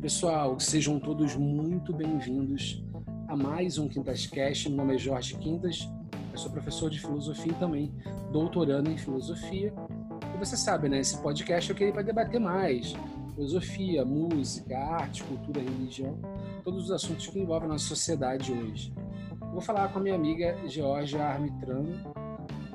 [0.00, 2.82] pessoal, sejam todos muito bem-vindos
[3.28, 4.66] a mais um Quintas Cast.
[4.70, 5.86] Meu nome é Jorge Quintas,
[6.32, 7.92] eu sou professor de filosofia e também
[8.32, 9.74] doutorando em filosofia.
[10.34, 11.00] E você sabe, né?
[11.00, 12.94] Esse podcast eu queria para debater mais
[13.34, 16.18] filosofia, música, arte, cultura, religião,
[16.64, 18.94] todos os assuntos que envolvem a nossa sociedade hoje.
[19.52, 21.94] vou falar com a minha amiga Georgia Armitrano,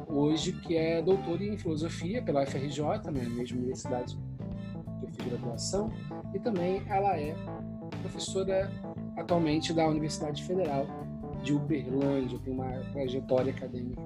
[0.08, 4.16] hoje, que é doutora em filosofia pela UFRJ, né, mesma universidade
[5.00, 5.92] que eu fiz graduação,
[6.36, 7.34] e também ela é
[8.02, 8.70] professora
[9.16, 10.86] atualmente da Universidade Federal
[11.42, 14.02] de Uberlândia, tem uma trajetória acadêmica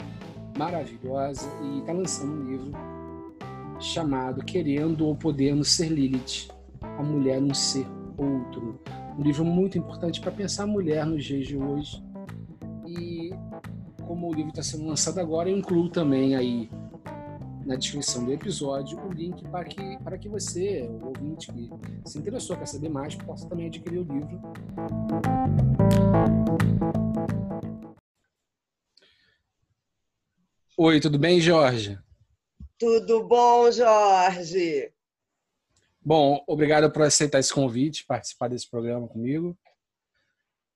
[0.58, 2.72] maravilhosa e está lançando um livro
[3.80, 6.50] chamado Querendo ou Podendo Ser Lilith,
[6.82, 7.88] a mulher um ser
[8.18, 8.80] outro.
[9.18, 12.04] Um livro muito importante para pensar a mulher nos dias de hoje.
[12.86, 13.32] E
[14.06, 16.70] como o livro está sendo lançado agora, eu incluo também aí
[17.70, 21.70] na descrição do episódio o link para que, para que você, o ouvinte que
[22.04, 24.42] se interessou, quer saber mais, possa também adquirir o livro.
[30.76, 32.00] Oi, tudo bem, Jorge?
[32.80, 34.92] Tudo bom, Jorge?
[36.02, 39.56] Bom, obrigado por aceitar esse convite, participar desse programa comigo.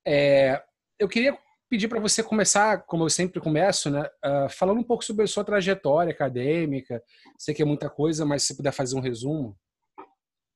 [0.05, 0.63] É,
[0.99, 1.35] eu queria
[1.73, 5.27] pedir para você começar, como eu sempre começo, né, uh, falando um pouco sobre a
[5.27, 7.03] sua trajetória acadêmica.
[7.35, 9.57] Sei que é muita coisa, mas se puder fazer um resumo.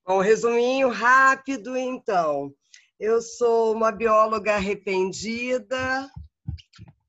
[0.07, 2.53] Um resuminho rápido, então.
[2.99, 6.07] Eu sou uma bióloga arrependida,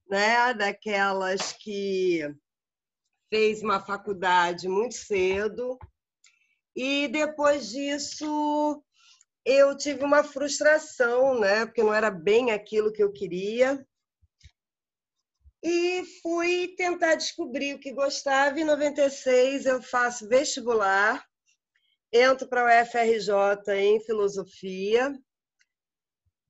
[0.09, 2.35] né, daquelas que
[3.29, 5.79] fez uma faculdade muito cedo
[6.75, 8.83] e depois disso
[9.45, 13.87] eu tive uma frustração, né, porque não era bem aquilo que eu queria
[15.63, 18.59] e fui tentar descobrir o que gostava.
[18.59, 21.25] Em 96 eu faço vestibular,
[22.13, 25.13] entro para o UFRJ em filosofia,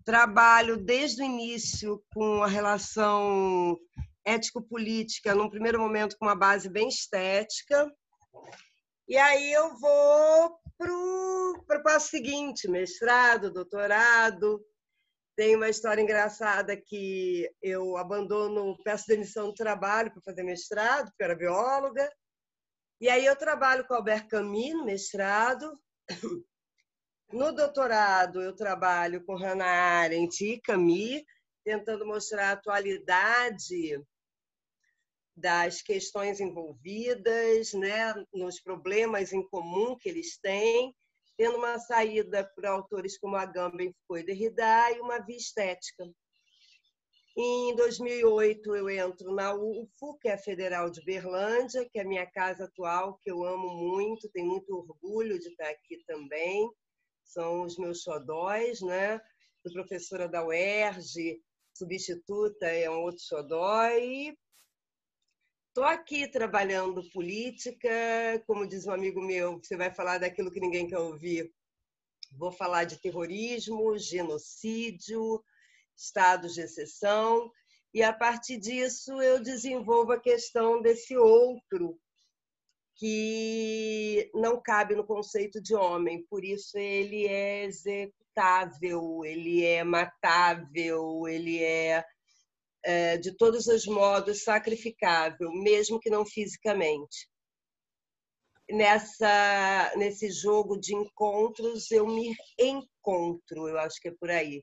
[0.05, 3.78] trabalho desde o início com a relação
[4.25, 7.91] ético-política, num primeiro momento com uma base bem estética.
[9.09, 10.93] E aí eu vou para
[11.78, 14.62] o passo seguinte, mestrado, doutorado,
[15.38, 21.22] tem uma história engraçada que eu abandono, peço demissão do trabalho para fazer mestrado, porque
[21.22, 22.12] eu era bióloga.
[23.00, 25.81] E aí eu trabalho com Albert Camus no mestrado.
[27.31, 31.22] No doutorado eu trabalho com Hannah Arendt e Camus,
[31.62, 34.03] tentando mostrar a atualidade
[35.37, 40.93] das questões envolvidas, né, nos problemas em comum que eles têm
[41.38, 46.04] tendo uma saída para autores como Agamben, Foucault e Derrida e uma via estética.
[47.37, 52.09] Em 2008, eu entro na UFO, que é a Federal de Berlândia, que é a
[52.09, 56.69] minha casa atual, que eu amo muito, tenho muito orgulho de estar aqui também.
[57.22, 59.21] São os meus xodóis, né?
[59.62, 61.41] Fui professora da UERJ,
[61.72, 64.37] substituta é um outro xodó, e
[65.78, 67.89] Estou aqui trabalhando política,
[68.49, 71.55] como diz um amigo meu, você vai falar daquilo que ninguém quer ouvir.
[72.33, 75.41] Vou falar de terrorismo, genocídio,
[75.97, 77.49] estados de exceção,
[77.94, 81.97] e a partir disso eu desenvolvo a questão desse outro
[82.97, 91.28] que não cabe no conceito de homem, por isso ele é executável, ele é matável,
[91.28, 92.05] ele é
[92.84, 97.28] é, de todos os modos sacrificável, mesmo que não fisicamente.
[98.71, 104.62] Nessa, nesse jogo de encontros, eu me encontro, eu acho que é por aí.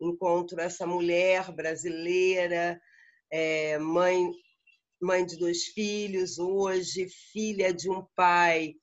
[0.00, 2.80] Encontro essa mulher brasileira,
[3.30, 4.30] é, mãe,
[5.00, 8.74] mãe de dois filhos, hoje filha de um pai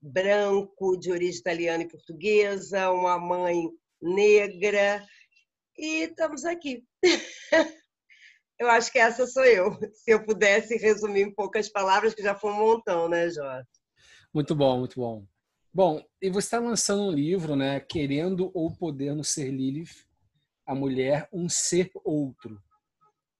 [0.00, 3.70] branco, de origem italiana e portuguesa, uma mãe
[4.00, 5.04] negra,
[5.76, 6.84] e estamos aqui.
[8.58, 9.70] Eu acho que essa sou eu.
[9.94, 13.68] Se eu pudesse resumir em poucas palavras, que já foi um montão, né, Jorge?
[14.34, 15.24] Muito bom, muito bom.
[15.72, 17.78] Bom, e você está lançando um livro, né?
[17.80, 20.04] Querendo ou Podendo Ser Lilith,
[20.66, 22.60] a mulher, um ser outro.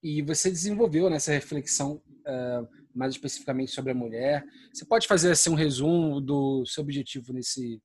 [0.03, 4.45] E você desenvolveu nessa reflexão uh, mais especificamente sobre a mulher.
[4.73, 7.83] Você pode fazer assim um resumo do seu objetivo nesse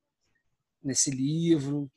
[0.84, 1.90] nesse livro?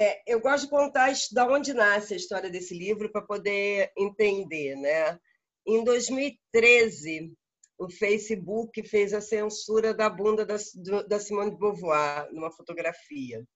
[0.00, 4.74] É, eu gosto de contar de onde nasce a história desse livro para poder entender,
[4.76, 5.20] né?
[5.66, 7.30] Em 2013,
[7.78, 10.56] o Facebook fez a censura da bunda da,
[11.06, 13.46] da Simone de Beauvoir numa fotografia.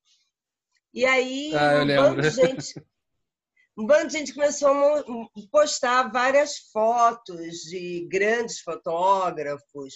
[0.93, 2.75] E aí ah, um, bando de gente,
[3.75, 5.05] um bando de gente começou a
[5.51, 9.95] postar várias fotos de grandes fotógrafos,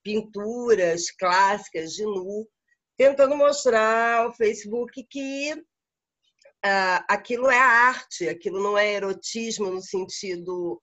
[0.00, 2.48] pinturas clássicas de nu,
[2.96, 5.60] tentando mostrar ao Facebook que
[7.08, 10.80] aquilo é arte, aquilo não é erotismo no sentido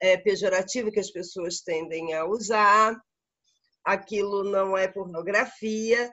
[0.00, 2.98] é, pejorativo que as pessoas tendem a usar,
[3.84, 6.12] aquilo não é pornografia.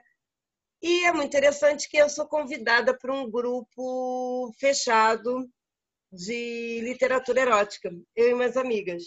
[0.82, 5.48] E é muito interessante que eu sou convidada para um grupo fechado
[6.12, 9.04] de literatura erótica, eu e minhas amigas.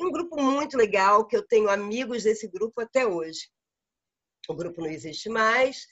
[0.00, 3.48] Um grupo muito legal, que eu tenho amigos desse grupo até hoje.
[4.48, 5.86] O grupo não existe mais.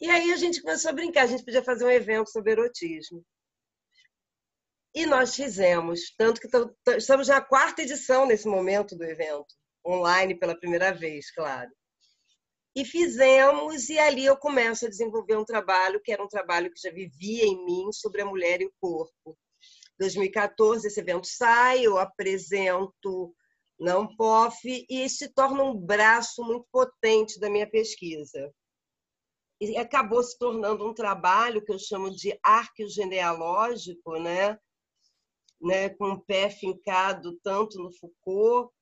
[0.00, 3.24] E aí a gente começou a brincar, a gente podia fazer um evento sobre erotismo.
[4.94, 6.48] E nós fizemos, tanto que
[6.96, 9.54] estamos na quarta edição nesse momento do evento,
[9.86, 11.70] online pela primeira vez, claro.
[12.74, 16.80] E fizemos, e ali eu começo a desenvolver um trabalho que era um trabalho que
[16.80, 19.36] já vivia em mim sobre a mulher e o corpo.
[19.98, 23.34] 2014 esse evento sai, eu apresento
[23.78, 28.52] na UNPOF e se torna um braço muito potente da minha pesquisa.
[29.60, 34.58] E acabou se tornando um trabalho que eu chamo de arqueogenealógico, né?
[35.60, 38.72] né, com o pé fincado tanto no Foucault,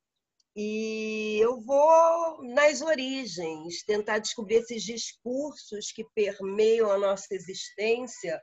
[0.55, 8.43] e eu vou nas origens, tentar descobrir esses discursos que permeiam a nossa existência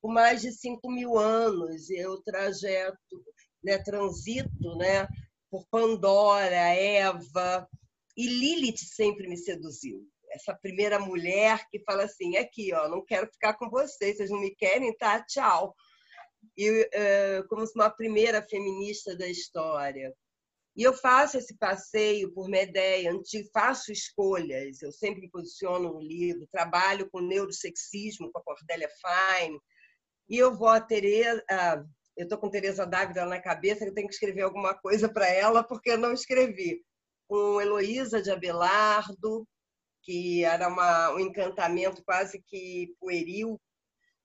[0.00, 1.88] por mais de 5 mil anos.
[1.88, 3.24] Eu trajeto,
[3.62, 5.06] né, transito né,
[5.48, 7.68] por Pandora, Eva,
[8.16, 10.04] e Lilith sempre me seduziu.
[10.32, 14.40] Essa primeira mulher que fala assim: aqui, ó, não quero ficar com vocês, vocês não
[14.40, 15.22] me querem, tá?
[15.24, 15.74] Tchau
[16.56, 20.12] e, uh, como uma primeira feminista da história.
[20.74, 23.12] E eu faço esse passeio por Medeia,
[23.52, 29.60] faço escolhas, eu sempre me posiciono no livro, trabalho com neurosexismo, com a Cordélia Fine,
[30.30, 31.86] e eu vou a Tereza, uh,
[32.16, 35.62] eu estou com Tereza Dávila na cabeça, eu tenho que escrever alguma coisa para ela,
[35.62, 36.82] porque eu não escrevi.
[37.28, 39.46] Com Heloísa de Abelardo,
[40.02, 43.60] que era uma, um encantamento quase que pueril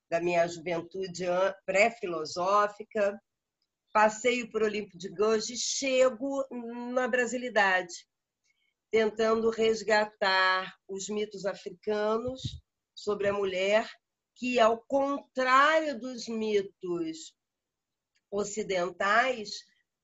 [0.09, 1.25] da minha juventude
[1.65, 3.19] pré-filosófica,
[3.93, 6.45] passeio por Olimpo de Gouges, chego
[6.93, 7.93] na brasilidade,
[8.91, 12.41] tentando resgatar os mitos africanos
[12.95, 13.89] sobre a mulher,
[14.35, 17.35] que, ao contrário dos mitos
[18.31, 19.49] ocidentais,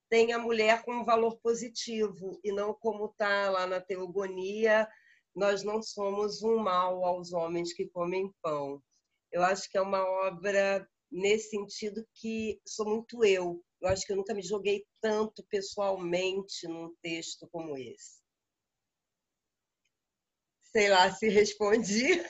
[0.09, 4.87] tem a mulher com um valor positivo e não como está lá na teogonia,
[5.35, 8.81] nós não somos um mal aos homens que comem pão
[9.33, 13.61] eu acho que é uma obra nesse sentido que sou muito eu.
[13.81, 18.21] Eu acho que eu nunca me joguei tanto pessoalmente num texto como esse.
[20.71, 22.23] Sei lá se respondi.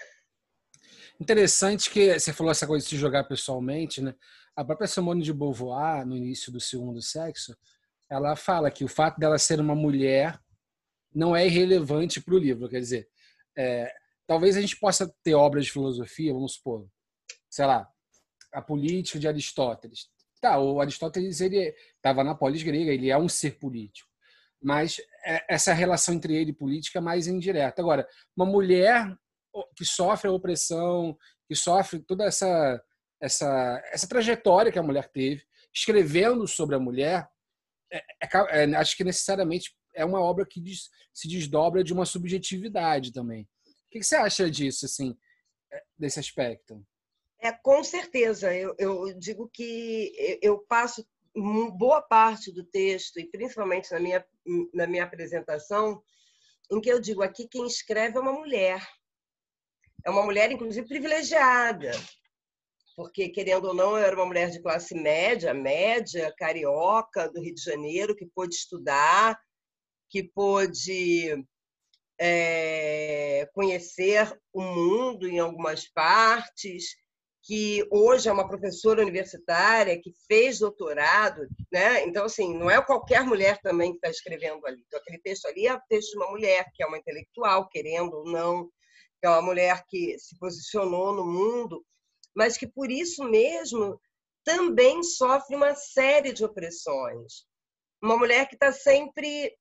[1.19, 4.15] Interessante que você falou essa coisa de se jogar pessoalmente, né?
[4.55, 7.55] A própria Simone de Beauvoir, no início do segundo sexo,
[8.09, 10.39] ela fala que o fato dela ser uma mulher
[11.13, 12.69] não é irrelevante para o livro.
[12.69, 13.09] Quer dizer,
[13.57, 13.93] é,
[14.27, 16.87] talvez a gente possa ter obras de filosofia, vamos supor,
[17.49, 17.87] sei lá,
[18.51, 20.07] a política de Aristóteles.
[20.41, 24.09] Tá, o Aristóteles ele estava na polis grega, ele é um ser político.
[24.61, 27.81] Mas é, essa relação entre ele e política é mais indireta.
[27.81, 29.15] Agora, uma mulher
[29.75, 31.17] que sofre a opressão,
[31.47, 32.81] que sofre toda essa
[33.21, 35.43] essa essa trajetória que a mulher teve,
[35.73, 37.27] escrevendo sobre a mulher,
[37.91, 40.61] é, é, é, acho que necessariamente é uma obra que
[41.13, 43.43] se desdobra de uma subjetividade também.
[43.43, 45.15] O que você acha disso, assim,
[45.71, 46.85] é, desse aspecto?
[47.39, 48.55] É, com certeza.
[48.55, 51.05] Eu, eu digo que eu passo
[51.77, 54.25] boa parte do texto, e principalmente na minha,
[54.73, 56.01] na minha apresentação,
[56.71, 58.81] em que eu digo aqui quem escreve é uma mulher.
[60.05, 61.91] É uma mulher, inclusive, privilegiada.
[62.95, 67.55] Porque, querendo ou não, eu era uma mulher de classe média, média, carioca, do Rio
[67.55, 69.39] de Janeiro, que pôde estudar,
[70.13, 71.43] que pôde
[72.21, 76.95] é, conhecer o mundo em algumas partes,
[77.41, 82.05] que hoje é uma professora universitária, que fez doutorado, né?
[82.05, 84.83] Então, assim, não é qualquer mulher também que está escrevendo ali.
[84.85, 88.13] Então, aquele texto ali é o texto de uma mulher, que é uma intelectual, querendo
[88.13, 88.67] ou não,
[89.19, 91.83] que é uma mulher que se posicionou no mundo,
[92.35, 93.99] mas que, por isso mesmo,
[94.45, 97.47] também sofre uma série de opressões.
[97.99, 99.57] Uma mulher que está sempre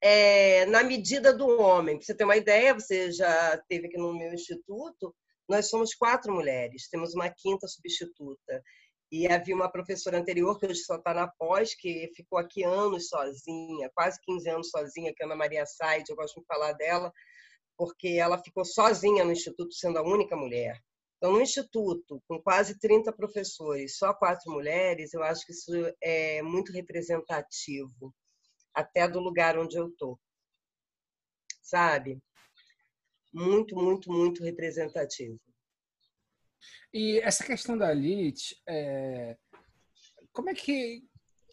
[0.00, 1.96] é, na medida do homem.
[1.96, 5.14] Para você ter uma ideia, você já teve aqui no meu instituto,
[5.48, 8.62] nós somos quatro mulheres, temos uma quinta substituta.
[9.10, 13.08] E havia uma professora anterior, que hoje só está na pós, que ficou aqui anos
[13.08, 17.12] sozinha, quase 15 anos sozinha, que é Ana Maria Said, eu gosto de falar dela,
[17.76, 20.80] porque ela ficou sozinha no instituto, sendo a única mulher.
[21.18, 25.70] Então, no instituto, com quase 30 professores, só quatro mulheres, eu acho que isso
[26.02, 28.12] é muito representativo,
[28.76, 30.20] até do lugar onde eu estou.
[31.62, 32.22] Sabe?
[33.36, 35.38] muito, muito, muito representativo.
[36.92, 39.36] E essa questão da Lilith, é...
[40.32, 41.04] como é que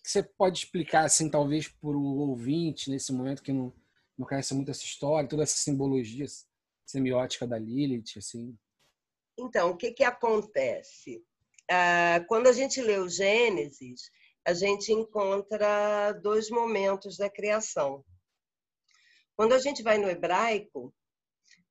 [0.01, 3.73] você pode explicar, assim, talvez para o ouvinte, nesse momento que não,
[4.17, 6.25] não conhece muito essa história, toda essa simbologia
[6.85, 8.57] semiótica da Lilith, assim?
[9.37, 11.23] Então, o que, que acontece?
[11.69, 14.09] Ah, quando a gente lê o Gênesis,
[14.45, 18.03] a gente encontra dois momentos da criação.
[19.35, 20.93] Quando a gente vai no hebraico,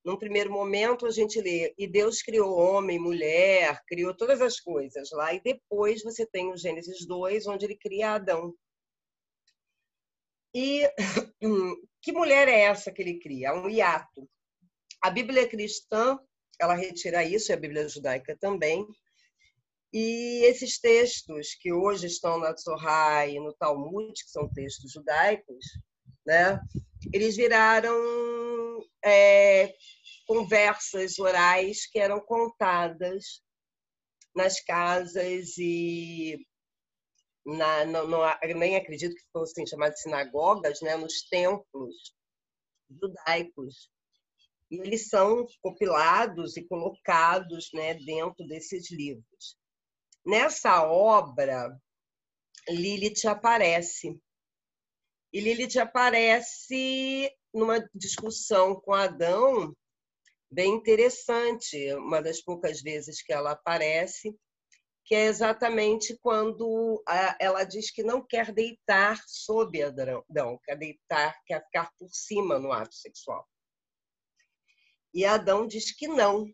[0.05, 5.11] num primeiro momento, a gente lê, e Deus criou homem, mulher, criou todas as coisas
[5.13, 8.53] lá, e depois você tem o Gênesis 2, onde ele cria Adão.
[10.55, 10.83] E
[12.03, 13.49] que mulher é essa que ele cria?
[13.49, 14.29] É um hiato.
[15.01, 16.19] A Bíblia cristã,
[16.61, 18.85] ela retira isso, e a Bíblia judaica também.
[19.93, 25.65] E esses textos que hoje estão na Torá e no Talmud, que são textos judaicos,
[26.27, 26.59] né?
[27.13, 27.95] Eles viraram
[29.05, 29.75] é,
[30.27, 33.43] conversas orais que eram contadas
[34.35, 36.39] nas casas e
[37.45, 37.85] na,
[38.55, 42.15] nem acredito que fossem chamadas sinagogas, né, nos templos
[42.89, 43.91] judaicos.
[44.71, 49.61] E eles são compilados e colocados né, dentro desses livros.
[50.25, 51.77] Nessa obra,
[52.69, 54.21] Lilith aparece.
[55.33, 59.75] E Lilith aparece numa discussão com Adão
[60.51, 64.39] bem interessante, uma das poucas vezes que ela aparece,
[65.05, 67.03] que é exatamente quando
[67.41, 72.71] ela diz que não quer deitar sob Adão, quer deitar, quer ficar por cima no
[72.71, 73.49] ato sexual.
[75.13, 76.47] E Adão diz que não,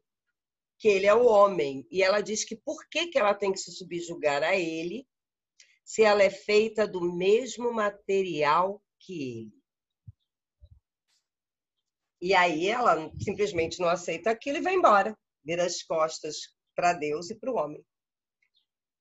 [0.78, 1.87] que ele é o homem.
[1.90, 5.06] E ela diz que por que, que ela tem que se subjugar a ele
[5.85, 9.58] se ela é feita do mesmo material que ele.
[12.20, 16.37] E aí ela simplesmente não aceita aquilo e vai embora, vira as costas
[16.76, 17.82] para Deus e para o homem.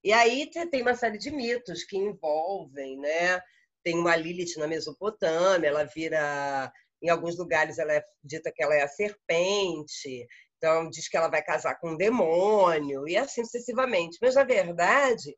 [0.02, 3.42] E aí tem uma série de mitos que envolvem, né?
[3.84, 8.76] Tem uma Lilith na Mesopotâmia, ela vira, em alguns lugares ela é dita que ela
[8.76, 10.26] é a serpente,
[10.58, 14.18] então diz que ela vai casar com um demônio e assim sucessivamente.
[14.22, 15.38] Mas na verdade,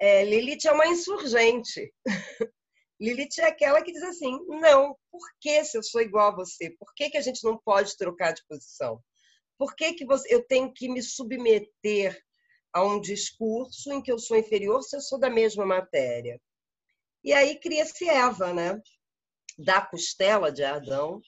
[0.00, 1.92] é, Lilith é uma insurgente.
[3.00, 6.70] Lilith é aquela que diz assim: não, por que se eu sou igual a você?
[6.78, 9.02] Por que, que a gente não pode trocar de posição?
[9.58, 12.18] Por que, que você, eu tenho que me submeter
[12.72, 16.40] a um discurso em que eu sou inferior se eu sou da mesma matéria?
[17.22, 18.80] E aí cria-se Eva, né?
[19.58, 21.20] Da costela de Adão.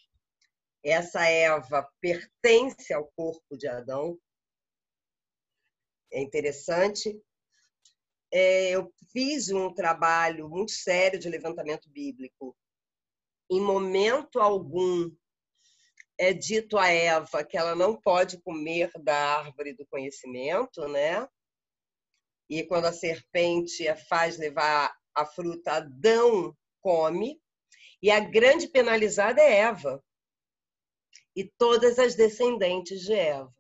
[0.85, 4.19] Essa Eva pertence ao corpo de Adão.
[6.13, 7.23] É interessante
[8.33, 12.57] é, eu fiz um trabalho muito sério de levantamento bíblico.
[13.51, 15.15] Em momento algum
[16.19, 21.29] é dito a Eva que ela não pode comer da árvore do conhecimento, né?
[22.49, 27.39] E quando a serpente a faz levar a fruta, Adão come.
[28.03, 30.03] E a grande penalizada é Eva
[31.35, 33.53] e todas as descendentes de Eva.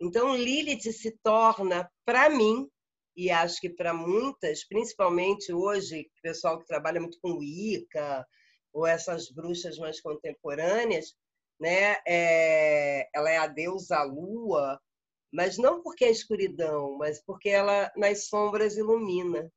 [0.00, 2.70] Então, Lilith se torna, para mim,
[3.16, 8.24] e acho que para muitas, principalmente hoje, o pessoal que trabalha muito com Wicca,
[8.72, 11.16] ou essas bruxas mais contemporâneas,
[11.58, 11.96] né?
[12.06, 14.80] É, ela é a deusa lua,
[15.32, 19.50] mas não porque é escuridão, mas porque ela nas sombras ilumina.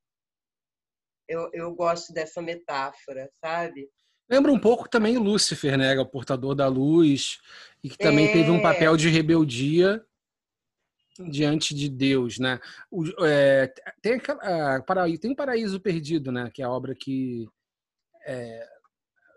[1.28, 3.90] Eu, eu gosto dessa metáfora, sabe?
[4.32, 5.94] Lembra um pouco também Lúcifer, né?
[5.94, 7.40] É o portador da luz,
[7.84, 8.32] e que também é...
[8.32, 10.02] teve um papel de rebeldia
[11.30, 12.60] diante de Deus, né?
[12.90, 13.68] O, é,
[14.02, 16.50] tem, a, paraíso, tem um Paraíso Perdido, né?
[16.54, 17.46] Que é a obra que
[18.26, 18.66] é,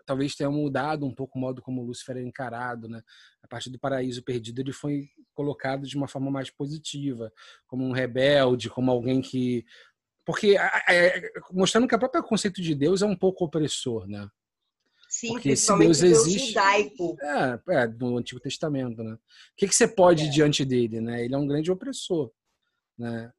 [0.05, 3.01] talvez tenha mudado um pouco o modo como Lúcifer é encarado, né?
[3.43, 7.31] A partir do Paraíso Perdido ele foi colocado de uma forma mais positiva,
[7.67, 9.65] como um rebelde, como alguém que
[10.25, 10.57] porque
[10.89, 14.27] é, mostrando que o próprio conceito de Deus é um pouco opressor, né?
[15.09, 16.47] Sim, Porque esse Deus existe.
[16.49, 17.17] Judaico.
[17.21, 19.13] É, é, no Antigo Testamento, né?
[19.13, 19.19] O
[19.55, 20.29] que, que você pode é.
[20.29, 21.23] diante dele, né?
[21.23, 22.31] Ele é um grande opressor,
[22.97, 23.31] né?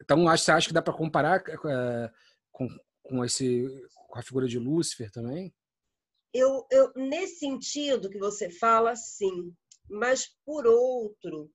[0.00, 2.10] Então, acho, você acha que dá para comparar é,
[2.50, 2.68] com,
[3.02, 3.66] com, esse,
[4.08, 5.54] com a figura de Lúcifer também?
[6.32, 9.54] Eu, eu, nesse sentido que você fala, sim.
[9.88, 11.50] Mas, por outro,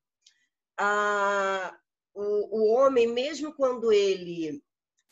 [0.79, 1.77] a,
[2.13, 4.63] o, o homem, mesmo quando ele,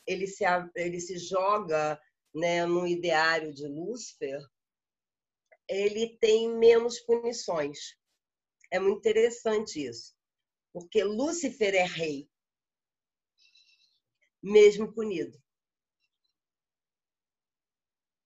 [0.06, 0.44] ele, se,
[0.76, 2.00] ele se joga
[2.34, 4.42] né, no ideário de Lúcifer,
[5.68, 7.98] ele tem menos punições.
[8.72, 10.16] É muito interessante isso,
[10.74, 12.30] porque Lúcifer é rei,
[14.42, 15.38] mesmo punido.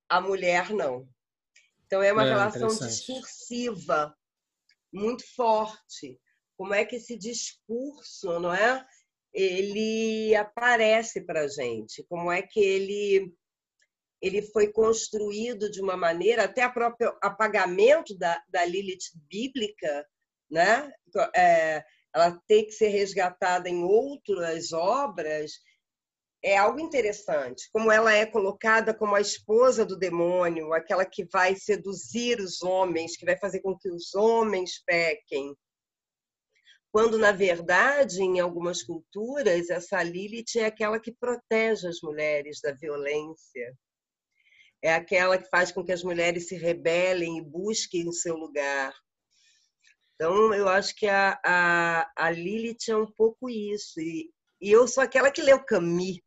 [0.10, 1.08] A mulher não.
[1.86, 4.16] Então é uma é, relação discursiva
[4.94, 6.20] muito forte.
[6.58, 8.86] Como é que esse discurso, não é?
[9.34, 12.04] Ele aparece para a gente.
[12.04, 13.34] Como é que ele
[14.22, 20.06] ele foi construído de uma maneira, até o próprio apagamento da, da Lilith bíblica,
[20.50, 20.92] né?
[21.36, 25.54] É, ela tem que ser resgatada em outras obras,
[26.44, 27.70] é algo interessante.
[27.72, 33.16] Como ela é colocada como a esposa do demônio, aquela que vai seduzir os homens,
[33.16, 35.56] que vai fazer com que os homens pequem.
[36.92, 42.74] Quando, na verdade, em algumas culturas, essa Lilith é aquela que protege as mulheres da
[42.74, 43.74] violência.
[44.82, 48.94] É aquela que faz com que as mulheres se rebelem e busquem o seu lugar.
[50.16, 54.00] Então, eu acho que a, a, a Lilith é um pouco isso.
[54.00, 56.20] E, e eu sou aquela que leu Camus,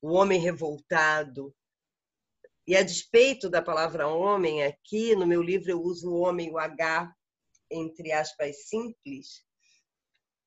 [0.00, 1.54] o homem revoltado.
[2.66, 6.58] E a despeito da palavra homem aqui, no meu livro eu uso o homem, o
[6.58, 7.14] H,
[7.70, 9.44] entre aspas, simples.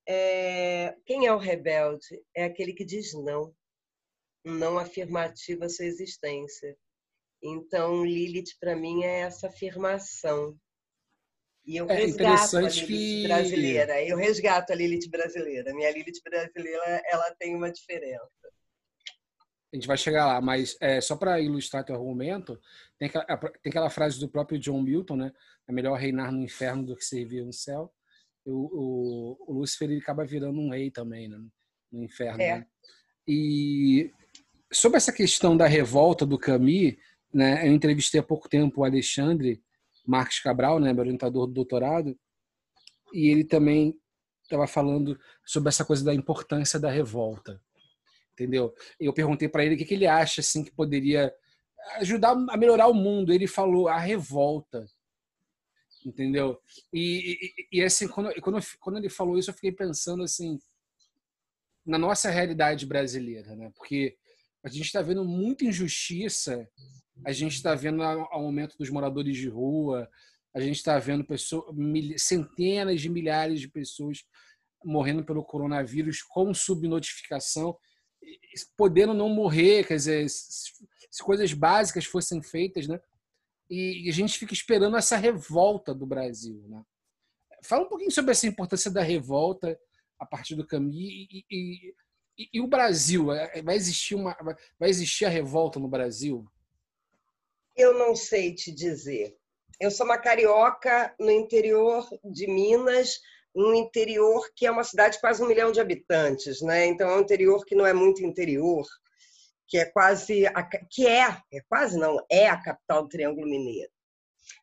[0.08, 0.96] É...
[1.06, 2.22] Quem é o rebelde?
[2.36, 3.56] É aquele que diz não.
[4.44, 6.78] Não afirmativo à sua existência.
[7.42, 10.58] Então, Lilith, para mim, é essa afirmação.
[11.66, 13.24] E eu é resgato a Lilith que...
[13.28, 14.04] brasileira.
[14.04, 15.74] Eu resgato a Lilith brasileira.
[15.74, 18.28] Minha Lilith brasileira, ela tem uma diferença.
[19.72, 22.60] A gente vai chegar lá, mas é, só para ilustrar teu argumento,
[22.98, 25.32] tem aquela, tem aquela, frase do próprio John Milton, né?
[25.68, 27.94] É melhor reinar no inferno do que servir no céu.
[28.44, 31.38] O, o, o Lúcifer ele acaba virando um rei também, né?
[31.92, 32.42] No inferno.
[32.42, 32.58] É.
[32.60, 32.68] Né?
[33.28, 34.12] E
[34.74, 36.96] sobre essa questão da revolta do Camus,
[37.34, 37.68] né?
[37.68, 39.62] Eu entrevistei há pouco tempo o Alexandre,
[40.06, 42.18] Marques Cabral, né, meu orientador do doutorado,
[43.14, 44.00] e ele também
[44.44, 47.62] estava falando sobre essa coisa da importância da revolta,
[48.34, 48.74] entendeu?
[49.00, 51.34] Eu perguntei para ele o que, que ele acha assim que poderia
[51.98, 53.32] ajudar a melhorar o mundo.
[53.32, 54.86] Ele falou a revolta,
[56.04, 56.60] entendeu?
[56.92, 57.38] E,
[57.72, 60.60] e, e assim quando, quando, quando ele falou isso, eu fiquei pensando assim
[61.86, 63.72] na nossa realidade brasileira, né?
[63.76, 64.18] Porque
[64.64, 66.68] a gente está vendo muita injustiça
[67.26, 70.10] a gente está vendo aumento dos moradores de rua,
[70.54, 71.66] a gente está vendo pessoas,
[72.18, 74.24] centenas de milhares de pessoas
[74.84, 77.78] morrendo pelo coronavírus com subnotificação,
[78.78, 83.00] podendo não morrer, quer dizer, se coisas básicas fossem feitas, né?
[83.70, 86.84] E a gente fica esperando essa revolta do Brasil, né?
[87.64, 89.78] Fala um pouquinho sobre essa importância da revolta
[90.18, 91.94] a partir do caminho e, e,
[92.38, 94.36] e, e o Brasil é, vai existir uma
[94.80, 96.50] vai existir a revolta no Brasil?
[97.80, 99.38] Eu não sei te dizer.
[99.80, 103.22] Eu sou uma carioca no interior de Minas,
[103.56, 106.88] um interior que é uma cidade de quase um milhão de habitantes, né?
[106.88, 108.86] Então é um interior que não é muito interior,
[109.66, 113.90] que é quase a, que é, é quase não é a capital do Triângulo Mineiro.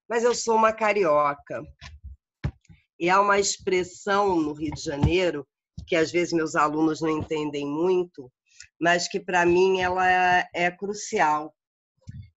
[0.07, 1.65] Mas eu sou uma carioca
[3.01, 5.49] e há uma expressão no Rio de Janeiro
[5.87, 8.31] que às vezes meus alunos não entendem muito,
[8.79, 11.56] mas que para mim ela é, é crucial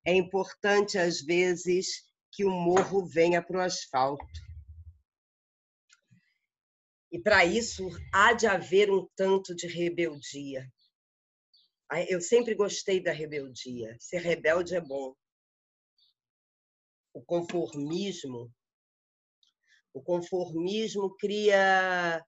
[0.06, 4.26] é importante, às vezes, que o morro venha para o asfalto.
[7.12, 10.72] E para isso há de haver um tanto de rebeldia.
[12.08, 13.98] Eu sempre gostei da rebeldia.
[14.00, 15.16] Ser rebelde é bom.
[17.12, 18.54] O conformismo,
[19.92, 22.24] o conformismo cria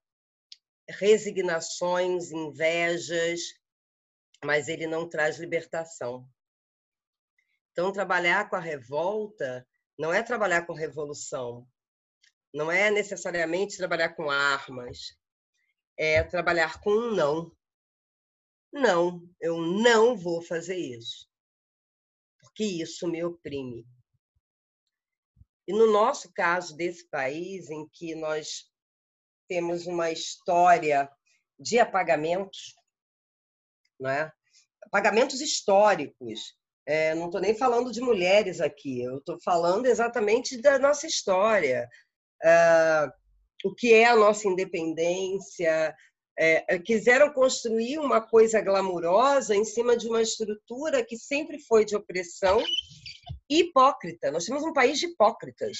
[0.88, 3.40] resignações, invejas,
[4.44, 6.28] mas ele não traz libertação.
[7.72, 9.66] Então, trabalhar com a revolta
[9.98, 11.66] não é trabalhar com revolução,
[12.52, 15.16] não é necessariamente trabalhar com armas,
[15.96, 17.56] é trabalhar com um não.
[18.72, 21.28] Não, eu não vou fazer isso,
[22.40, 23.86] porque isso me oprime.
[25.66, 28.70] E no nosso caso desse país, em que nós
[29.48, 31.10] temos uma história
[31.58, 32.74] de apagamentos,
[34.00, 34.32] não é?
[34.82, 36.54] apagamentos históricos,
[36.86, 41.88] é, não estou nem falando de mulheres aqui, eu estou falando exatamente da nossa história.
[42.42, 43.08] É,
[43.64, 45.94] o que é a nossa independência.
[46.38, 51.94] É, quiseram construir uma coisa glamurosa em cima de uma estrutura que sempre foi de
[51.94, 52.58] opressão
[53.48, 54.30] hipócrita.
[54.30, 55.78] Nós temos um país de hipócritas.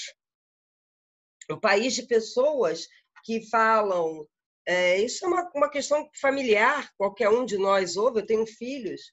[1.49, 2.87] Um país de pessoas
[3.25, 4.27] que falam.
[4.65, 8.21] É, isso é uma, uma questão familiar, qualquer um de nós ouve.
[8.21, 9.11] Eu tenho filhos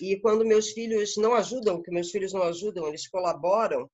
[0.00, 3.90] e quando meus filhos não ajudam, que meus filhos não ajudam, eles colaboram,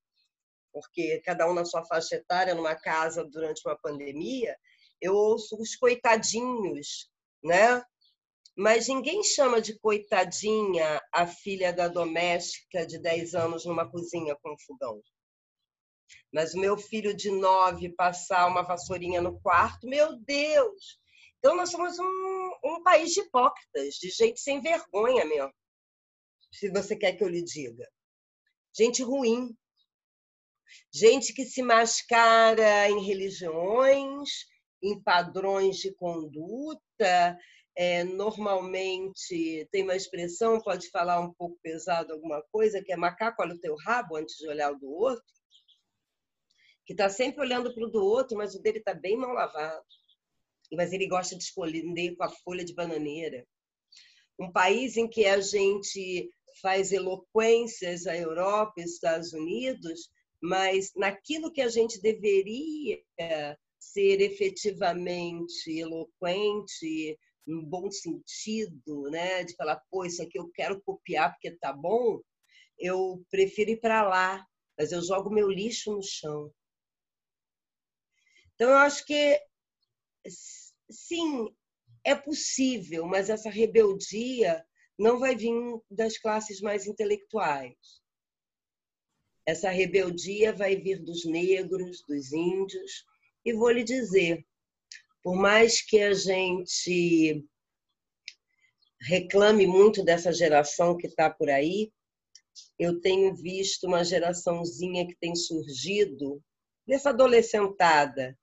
[0.73, 4.57] porque cada um na sua faixa etária, numa casa durante uma pandemia,
[5.01, 7.11] eu ouço os coitadinhos,
[7.43, 7.83] né?
[8.57, 14.57] Mas ninguém chama de coitadinha a filha da doméstica de 10 anos numa cozinha com
[14.67, 15.03] fogão.
[16.33, 20.99] Mas o meu filho de nove passar uma vassourinha no quarto, meu Deus!
[21.39, 25.53] Então, nós somos um, um país de hipócritas, de gente sem vergonha mesmo,
[26.55, 27.87] se você quer que eu lhe diga.
[28.77, 29.57] Gente ruim.
[30.93, 34.47] Gente que se mascara em religiões,
[34.83, 37.39] em padrões de conduta,
[37.77, 43.43] é, normalmente tem uma expressão, pode falar um pouco pesado alguma coisa, que é macaco
[43.43, 45.25] olha o teu rabo antes de olhar o do outro,
[46.87, 49.85] que está sempre olhando para o do outro, mas o dele está bem mal lavado.
[50.73, 53.47] Mas ele gosta de esconder com a folha de bananeira.
[54.39, 60.11] Um país em que a gente faz eloquências à Europa e Estados Unidos,
[60.43, 63.03] mas naquilo que a gente deveria
[63.79, 69.45] ser efetivamente eloquente, no bom sentido, né?
[69.45, 72.21] De falar, pô, isso aqui eu quero copiar porque tá bom,
[72.79, 74.47] eu prefiro ir para lá,
[74.79, 76.53] mas eu jogo meu lixo no chão.
[78.55, 79.41] Então, eu acho que,
[80.91, 81.49] sim,
[82.05, 84.65] é possível, mas essa rebeldia
[84.99, 85.53] não vai vir
[85.91, 87.75] das classes mais intelectuais.
[89.47, 93.05] Essa rebeldia vai vir dos negros, dos índios,
[93.45, 94.45] e vou lhe dizer,
[95.23, 97.45] por mais que a gente
[99.01, 101.93] reclame muito dessa geração que está por aí,
[102.79, 106.43] eu tenho visto uma geraçãozinha que tem surgido
[106.87, 108.39] dessa adolescentada.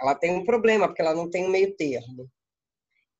[0.00, 2.30] Ela tem um problema porque ela não tem um meio termo.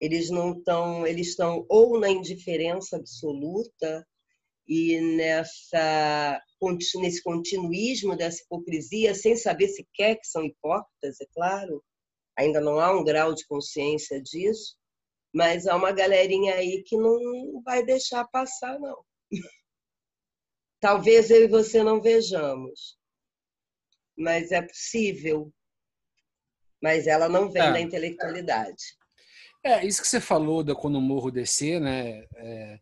[0.05, 4.07] Eles não estão, eles estão ou na indiferença absoluta
[4.69, 6.43] e nessa
[7.01, 11.83] nesse continuismo dessa hipocrisia, sem saber sequer que são hipócritas, é claro,
[12.37, 14.77] ainda não há um grau de consciência disso,
[15.33, 19.03] mas há uma galerinha aí que não vai deixar passar, não.
[20.81, 22.99] Talvez eu e você não vejamos,
[24.19, 25.51] mas é possível.
[26.83, 27.73] Mas ela não vem é.
[27.73, 28.85] da intelectualidade.
[29.64, 32.27] É, isso que você falou da quando o morro descer, né?
[32.37, 32.79] É,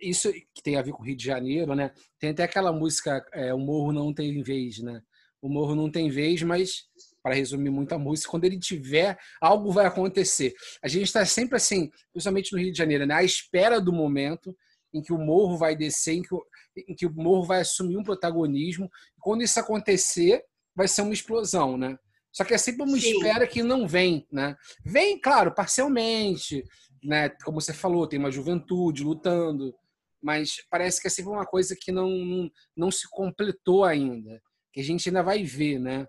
[0.00, 1.90] isso que tem a ver com o Rio de Janeiro, né?
[2.20, 5.02] Tem até aquela música é, O Morro Não Tem Vez, né?
[5.42, 6.84] O Morro Não Tem Vez, mas
[7.22, 10.54] para resumir muito a música, quando ele tiver, algo vai acontecer.
[10.80, 13.14] A gente está sempre assim, principalmente no Rio de Janeiro, né?
[13.14, 14.56] à espera do momento
[14.94, 16.40] em que o morro vai descer, em que o,
[16.88, 18.88] em que o morro vai assumir um protagonismo.
[19.18, 20.40] Quando isso acontecer,
[20.74, 21.98] vai ser uma explosão, né?
[22.36, 23.12] Só que é sempre uma Sim.
[23.12, 24.54] espera que não vem, né?
[24.84, 26.62] Vem, claro, parcialmente,
[27.02, 27.30] né?
[27.42, 29.74] Como você falou, tem uma juventude lutando,
[30.22, 34.38] mas parece que é sempre uma coisa que não, não, não se completou ainda,
[34.70, 36.06] que a gente ainda vai ver, né?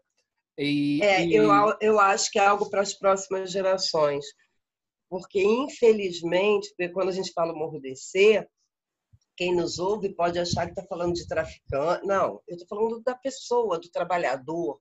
[0.58, 1.34] E, é, e...
[1.34, 4.26] Eu, eu acho que é algo para as próximas gerações.
[5.10, 8.46] Porque, infelizmente, quando a gente fala Morro Descer,
[9.38, 12.06] quem nos ouve pode achar que está falando de traficante.
[12.06, 14.78] Não, eu estou falando da pessoa, do trabalhador,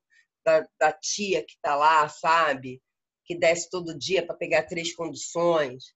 [0.47, 2.81] da, da tia que está lá, sabe?
[3.25, 5.93] Que desce todo dia para pegar três condições.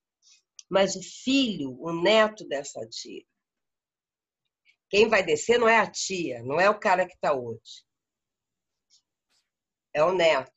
[0.69, 3.25] Mas o filho, o neto dessa tia,
[4.89, 7.89] quem vai descer não é a tia, não é o cara que está hoje
[9.93, 10.53] é o neto.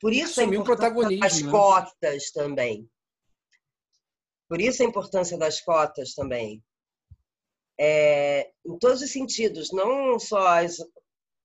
[0.00, 1.50] Por isso Assumiu a importância das né?
[1.50, 2.90] cotas também.
[4.48, 6.62] Por isso a importância das cotas também.
[7.78, 10.78] É, em todos os sentidos, não só as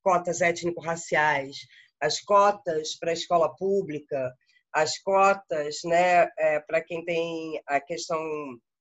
[0.06, 1.58] cotas étnico-raciais,
[2.00, 4.32] as cotas para a escola pública,
[4.72, 8.22] as cotas né, é, para quem tem a questão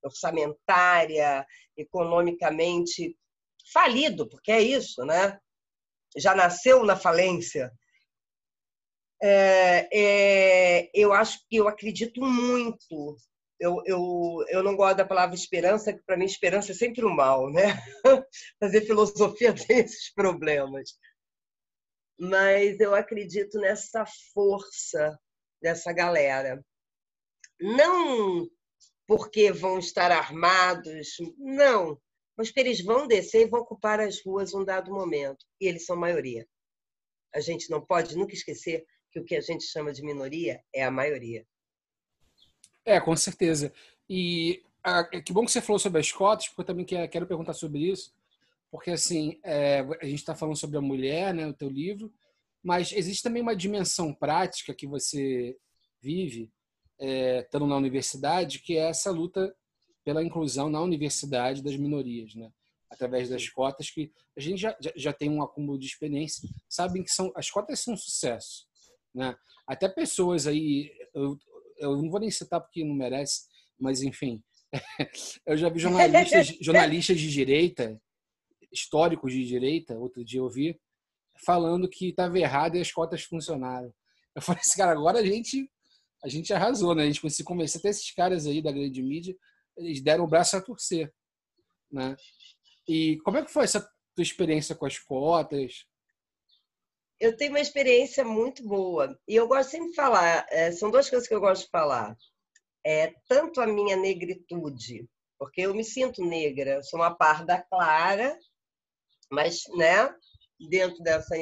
[0.03, 3.17] orçamentária, economicamente
[3.73, 5.39] falido, porque é isso, né?
[6.15, 7.73] Já nasceu na falência.
[9.23, 13.17] É, é, eu acho que eu acredito muito.
[13.59, 17.11] Eu, eu, eu não gosto da palavra esperança, que para mim esperança é sempre o
[17.11, 17.81] mal, né?
[18.61, 20.99] Fazer filosofia tem esses problemas.
[22.19, 25.19] Mas eu acredito nessa força
[25.61, 26.65] dessa galera.
[27.61, 28.49] Não
[29.07, 32.01] porque vão estar armados, não,
[32.37, 35.45] mas que eles vão descer e vão ocupar as ruas um dado momento.
[35.61, 36.47] E eles são maioria.
[37.35, 40.85] A gente não pode nunca esquecer que o que a gente chama de minoria é
[40.85, 41.47] a maioria.
[42.85, 43.73] É, com certeza.
[44.09, 47.55] E a, que bom que você falou sobre as cotas, porque eu também quero perguntar
[47.55, 48.13] sobre isso,
[48.75, 52.13] porque assim é, a gente está falando sobre a mulher, né, o teu livro,
[52.61, 55.57] mas existe também uma dimensão prática que você
[56.03, 56.51] vive
[56.99, 59.55] é, estando na universidade, que é essa luta
[60.03, 62.51] pela inclusão na universidade das minorias, né?
[62.91, 67.13] através das cotas, que a gente já, já, tem um acúmulo de experiência, sabem que
[67.13, 68.67] são as cotas são um sucesso.
[69.15, 69.37] Né?
[69.69, 71.39] Até pessoas aí, eu,
[71.79, 73.43] eu não vou nem citar porque não merece,
[73.79, 74.43] mas enfim,
[75.47, 78.01] eu já vi jornalistas, jornalistas de direita,
[78.75, 80.79] históricos de direita, outro dia eu vi,
[81.45, 83.93] falando que estava errado e as cotas funcionaram.
[84.35, 85.71] Eu falei assim, cara, agora a gente
[86.25, 87.03] a gente arrasou, né?
[87.03, 89.37] A gente conseguiu convencer até esses caras aí da grande mídia,
[89.77, 91.13] eles deram o braço a torcer,
[91.93, 92.17] né?
[92.89, 93.81] E como é que foi essa
[94.15, 95.85] tua experiência com as cotas?
[97.21, 100.47] Eu tenho uma experiência muito boa e eu gosto sempre de falar.
[100.51, 102.17] É, são duas coisas que eu gosto de falar.
[102.85, 105.07] É tanto a minha negritude,
[105.39, 108.39] porque eu me sinto negra, sou uma parda clara,
[109.35, 110.15] mas, né?
[110.71, 111.35] Dentro dessa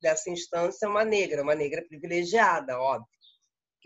[0.00, 3.08] dessa instância, uma negra, uma negra privilegiada, óbvio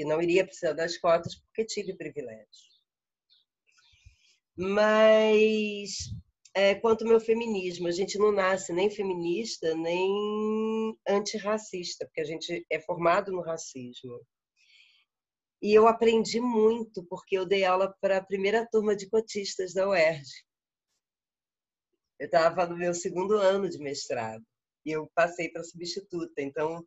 [0.00, 2.70] que não iria precisar das cotas porque tive privilégio.
[4.57, 6.09] Mas
[6.55, 12.24] é, quanto ao meu feminismo, a gente não nasce nem feminista nem antirracista, porque a
[12.24, 14.20] gente é formado no racismo.
[15.62, 19.87] E eu aprendi muito, porque eu dei aula para a primeira turma de cotistas da
[19.87, 20.31] UERJ.
[22.21, 24.45] Eu estava no meu segundo ano de mestrado
[24.85, 26.43] e eu passei para substituta.
[26.43, 26.87] Então,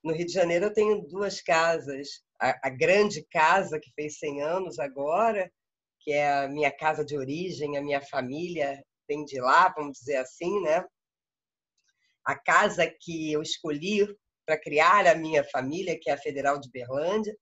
[0.00, 2.22] no Rio de Janeiro eu tenho duas casas.
[2.40, 5.50] A, a, grande casa que fez 100 anos agora,
[5.98, 10.18] que é a minha casa de origem, a minha família vem de lá, vamos dizer
[10.18, 10.84] assim, né?
[12.24, 14.06] A casa que eu escolhi
[14.46, 17.36] para criar a minha família, que é a Federal de Berlândia,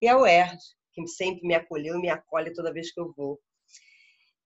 [0.00, 0.60] e a UERJ,
[0.92, 3.40] que sempre me acolheu e me acolhe toda vez que eu vou.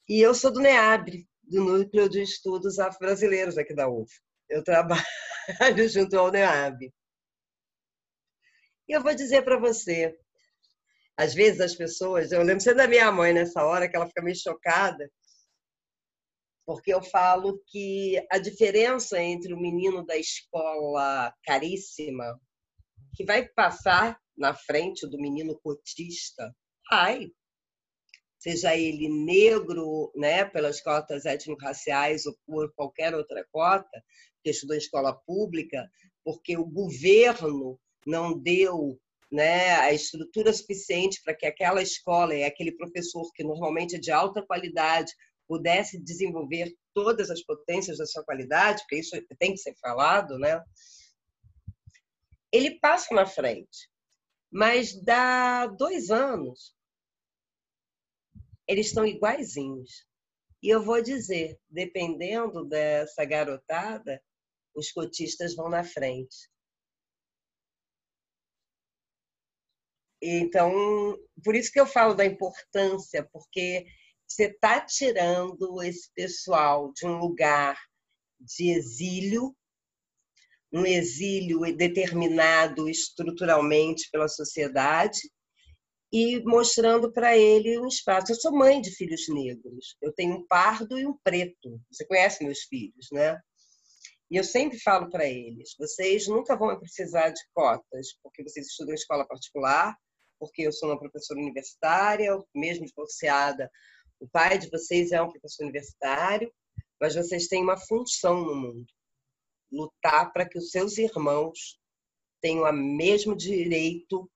[0.09, 4.09] E eu sou do NEABRE, do Núcleo de Estudos Afro-Brasileiros aqui da UF.
[4.49, 6.93] Eu trabalho junto ao NEAB.
[8.89, 10.17] E eu vou dizer para você,
[11.17, 14.23] às vezes as pessoas, eu lembro sempre da minha mãe nessa hora, que ela fica
[14.23, 15.11] meio chocada,
[16.65, 22.41] porque eu falo que a diferença entre o menino da escola caríssima,
[23.17, 26.55] que vai passar na frente do menino cotista,
[26.93, 27.29] ai,
[28.40, 34.03] seja ele negro, né, pelas cotas étnico-raciais ou por qualquer outra cota,
[34.42, 35.87] que estudou em escola pública,
[36.24, 38.98] porque o governo não deu
[39.31, 44.11] né, a estrutura suficiente para que aquela escola e aquele professor, que normalmente é de
[44.11, 45.12] alta qualidade,
[45.46, 50.62] pudesse desenvolver todas as potências da sua qualidade, porque isso tem que ser falado, né?
[52.50, 53.90] Ele passa na frente,
[54.50, 56.74] mas dá dois anos
[58.70, 60.06] eles estão iguaizinhos.
[60.62, 64.22] E eu vou dizer, dependendo dessa garotada,
[64.72, 66.48] os cotistas vão na frente.
[70.22, 73.87] Então, por isso que eu falo da importância, porque
[74.24, 77.76] você está tirando esse pessoal de um lugar
[78.38, 79.52] de exílio,
[80.72, 85.18] um exílio determinado estruturalmente pela sociedade,
[86.12, 88.33] e mostrando para ele um espaço.
[88.33, 91.81] Eu sou mãe de filhos negros, eu tenho um pardo e um preto.
[91.90, 93.38] Você conhece meus filhos, né?
[94.31, 98.92] E eu sempre falo para eles: vocês nunca vão precisar de cotas, porque vocês estudam
[98.92, 99.96] em escola particular,
[100.38, 103.70] porque eu sou uma professora universitária, mesmo divorciada,
[104.20, 106.53] o pai de vocês é um professor universitário,
[107.01, 108.87] mas vocês têm uma função no mundo:
[109.73, 111.79] lutar para que os seus irmãos
[112.40, 114.31] tenham o mesmo direito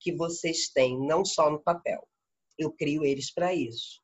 [0.00, 2.06] que vocês têm, não só no papel.
[2.58, 4.00] Eu crio eles para isso.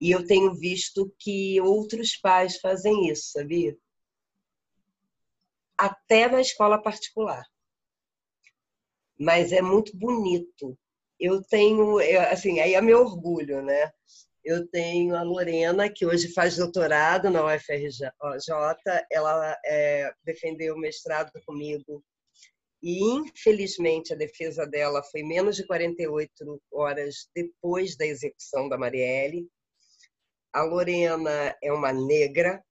[0.00, 3.76] E eu tenho visto que outros pais fazem isso, sabia?
[5.78, 7.44] Até na escola particular
[9.18, 10.78] mas é muito bonito.
[11.18, 11.98] Eu tenho,
[12.30, 13.90] assim, aí é meu orgulho, né?
[14.44, 18.10] Eu tenho a Lorena, que hoje faz doutorado na UFRJ,
[19.10, 22.04] ela é, defendeu o mestrado comigo
[22.82, 29.48] e, infelizmente, a defesa dela foi menos de 48 horas depois da execução da Marielle.
[30.52, 32.62] A Lorena é uma negra,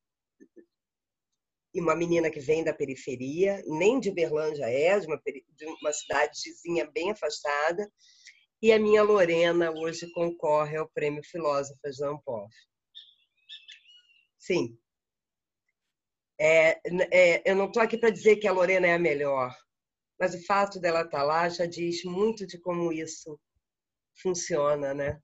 [1.75, 5.91] e uma menina que vem da periferia, nem de Berlândia é, de uma, de uma
[5.91, 7.91] cidadezinha bem afastada,
[8.61, 12.49] e a minha Lorena hoje concorre ao Prêmio Filósofas da Ampof.
[14.39, 14.77] Sim.
[16.39, 16.79] É,
[17.11, 19.53] é, eu não estou aqui para dizer que a Lorena é a melhor,
[20.19, 23.39] mas o fato dela estar tá lá já diz muito de como isso
[24.21, 25.19] funciona, né?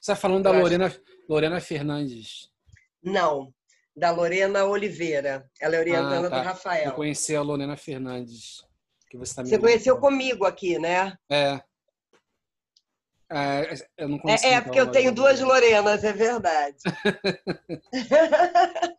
[0.00, 0.94] Você está falando da Lorena,
[1.28, 2.50] Lorena Fernandes?
[3.02, 3.52] Não,
[3.94, 5.48] da Lorena Oliveira.
[5.60, 6.38] Ela é orientanda ah, tá.
[6.38, 6.86] do Rafael.
[6.86, 8.64] Eu conheci a Lorena Fernandes.
[9.10, 11.18] Que você tá você conheceu comigo aqui, né?
[11.28, 11.60] É.
[13.32, 16.78] É, eu não conheci, é, é porque eu tenho duas Lorenas, é verdade.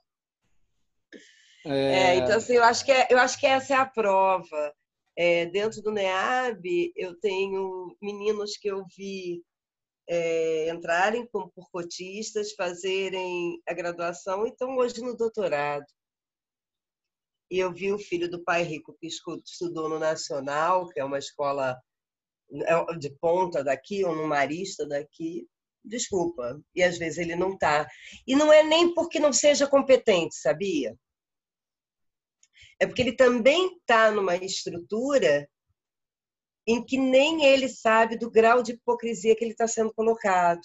[1.66, 1.72] é...
[1.72, 2.16] é...
[2.16, 4.74] então, assim, eu acho, que é, eu acho que essa é a prova.
[5.18, 9.44] É, dentro do NEAB, eu tenho meninos que eu vi
[10.08, 15.86] é, entrarem como por cotistas, fazerem a graduação e estão hoje no doutorado.
[17.50, 21.18] E eu vi o filho do pai rico que estudou no Nacional, que é uma
[21.18, 21.78] escola
[22.52, 25.48] é, de ponta daqui, ou no Marista daqui,
[25.84, 26.62] desculpa.
[26.74, 27.88] E às vezes ele não está.
[28.26, 30.96] E não é nem porque não seja competente, sabia?
[32.80, 35.48] É porque ele também está numa estrutura
[36.68, 40.62] em que nem ele sabe do grau de hipocrisia que ele está sendo colocado.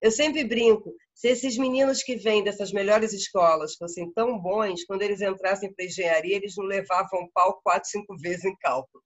[0.00, 5.02] Eu sempre brinco, se esses meninos que vêm dessas melhores escolas fossem tão bons, quando
[5.02, 9.02] eles entrassem para engenharia, eles não levavam pau quatro, cinco vezes em cálculo.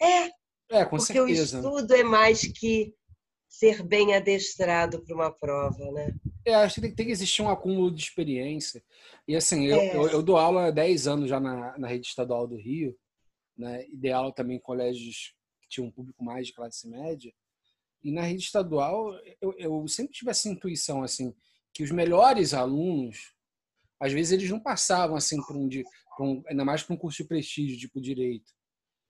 [0.00, 0.30] É,
[0.70, 1.56] é com porque certeza.
[1.56, 2.94] o estudo é mais que
[3.52, 6.14] ser bem adestrado para uma prova, né?
[6.42, 8.82] É, acho que tem, tem, que existir um acúmulo de experiência.
[9.28, 9.94] E assim, eu, é.
[9.94, 12.96] eu, eu, dou aula há 10 anos já na, na rede estadual do Rio,
[13.56, 13.86] né?
[13.88, 17.30] E dei aula também em colégios que tinham um público mais de classe média.
[18.02, 21.34] E na rede estadual, eu, eu sempre tive essa intuição, assim,
[21.74, 23.34] que os melhores alunos,
[24.00, 25.68] às vezes eles não passavam, assim, por um,
[26.16, 28.50] por um ainda mais para um curso de prestígio, tipo direito.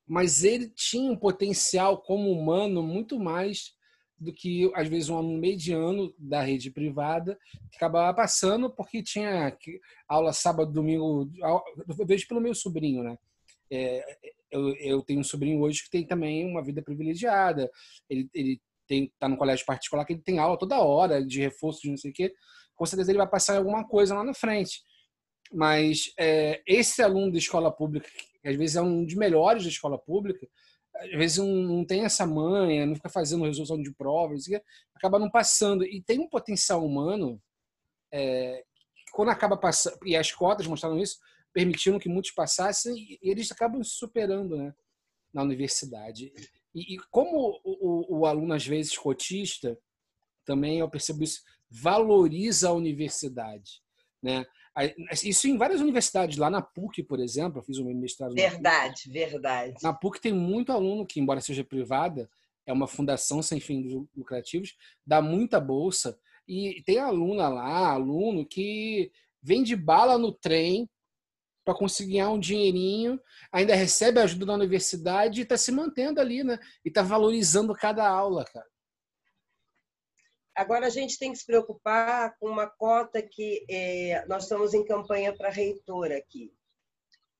[0.05, 3.81] Mas ele tinha um potencial como humano muito mais
[4.23, 7.39] do que, às vezes, um aluno mediano da rede privada
[7.71, 9.57] que acabava passando porque tinha
[10.09, 11.31] aula sábado, domingo.
[11.99, 13.17] Eu vejo pelo meu sobrinho, né?
[13.71, 14.05] É,
[14.51, 17.71] eu, eu, tenho um sobrinho hoje que tem também uma vida privilegiada.
[18.09, 21.83] Ele, ele tem, tá no colégio particular que ele tem aula toda hora de reforço
[21.83, 22.33] de não sei o quê.
[22.77, 24.83] Com certeza ele vai passar alguma coisa lá na frente.
[25.53, 28.09] Mas é, esse aluno de escola pública,
[28.43, 30.47] que às vezes é um dos melhores da escola pública,
[30.97, 34.45] às vezes não, não tem essa manha, não fica fazendo resolução de provas,
[34.95, 35.85] acaba não passando.
[35.85, 37.41] E tem um potencial humano,
[38.13, 38.65] é,
[39.13, 41.19] quando acaba passando, e as cotas mostraram isso,
[41.53, 44.75] permitiram que muitos passassem, e eles acabam se superando né,
[45.33, 46.33] na universidade.
[46.75, 49.79] E, e como o, o, o, aluno, às vezes, cotista,
[50.45, 53.83] também eu percebo isso, valoriza a universidade.
[54.23, 54.45] Né?
[55.23, 58.35] Isso em várias universidades, lá na PUC, por exemplo, eu fiz um mestrado.
[58.35, 59.75] Verdade, na verdade.
[59.83, 62.29] Na PUC tem muito aluno que, embora seja privada,
[62.67, 64.75] é uma fundação sem fins lucrativos,
[65.07, 66.19] dá muita bolsa.
[66.49, 69.11] E tem aluna lá, aluno que
[69.43, 70.89] vende bala no trem
[71.65, 73.21] para conseguir ganhar um dinheirinho,
[73.53, 76.59] ainda recebe ajuda da universidade e está se mantendo ali, né?
[76.85, 78.67] E está valorizando cada aula, cara.
[80.55, 84.85] Agora a gente tem que se preocupar com uma cota que é, nós estamos em
[84.85, 86.53] campanha para reitor aqui.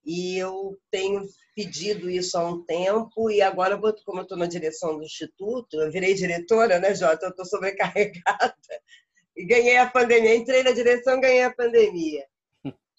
[0.05, 1.23] E eu tenho
[1.55, 5.91] pedido isso há um tempo e agora, como eu estou na direção do instituto, eu
[5.93, 7.27] virei diretora, né, Jota?
[7.27, 8.57] Eu estou sobrecarregada.
[9.35, 12.27] E ganhei a pandemia, entrei na direção, ganhei a pandemia.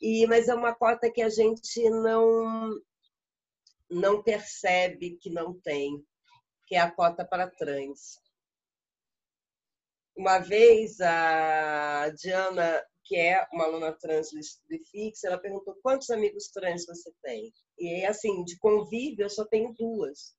[0.01, 2.81] E, mas é uma cota que a gente não,
[3.87, 6.03] não percebe que não tem,
[6.65, 8.19] que é a cota para trans.
[10.15, 16.49] Uma vez a Diana, que é uma aluna trans do IFIX, ela perguntou quantos amigos
[16.49, 17.51] trans você tem?
[17.79, 20.35] E assim, de convívio eu só tenho duas.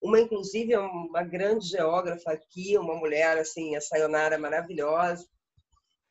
[0.00, 5.26] Uma, inclusive, é uma grande geógrafa aqui, uma mulher, assim, a Sayonara maravilhosa.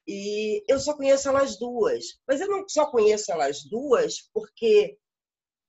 [0.05, 2.05] E eu só conheço elas duas.
[2.27, 4.97] Mas eu não só conheço elas duas porque.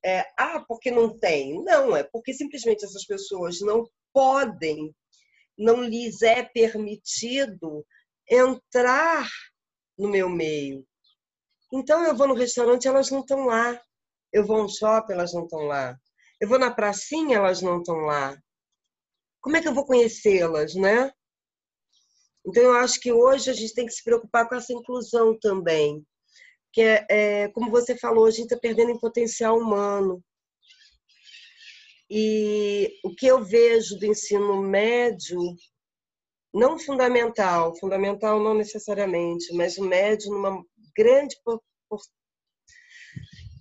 [0.05, 1.63] É, ah, porque não tem.
[1.65, 4.95] Não, é porque simplesmente essas pessoas não podem,
[5.59, 7.85] não lhes é permitido
[8.31, 9.29] entrar
[9.99, 10.87] no meu meio.
[11.73, 13.81] Então eu vou no restaurante, elas não estão lá.
[14.33, 15.99] Eu vou no shopping, elas não estão lá.
[16.41, 18.37] Eu vou na pracinha, elas não estão lá.
[19.41, 21.11] Como é que eu vou conhecê-las, né?
[22.47, 26.05] Então, eu acho que hoje a gente tem que se preocupar com essa inclusão também.
[26.73, 30.23] Que é, é como você falou, a gente está perdendo em potencial humano.
[32.11, 35.39] E o que eu vejo do ensino médio,
[36.55, 40.63] não fundamental, fundamental não necessariamente, mas o médio, numa
[40.97, 41.37] grande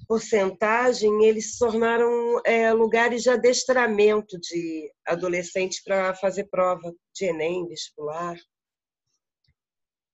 [0.08, 7.68] porcentagem, eles se tornaram é, lugares de adestramento de adolescentes para fazer prova de Enem,
[7.68, 8.38] vestibular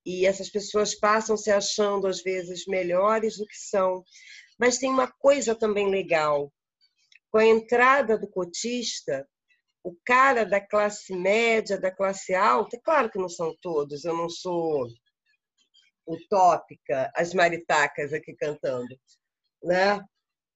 [0.06, 4.04] e essas pessoas passam se achando às vezes melhores do que são.
[4.60, 6.52] Mas tem uma coisa também legal.
[7.34, 9.28] Com a entrada do cotista,
[9.84, 14.16] o cara da classe média, da classe alta, é claro que não são todos, eu
[14.16, 14.88] não sou
[16.08, 18.96] utópica, as maritacas aqui cantando,
[19.64, 20.00] né?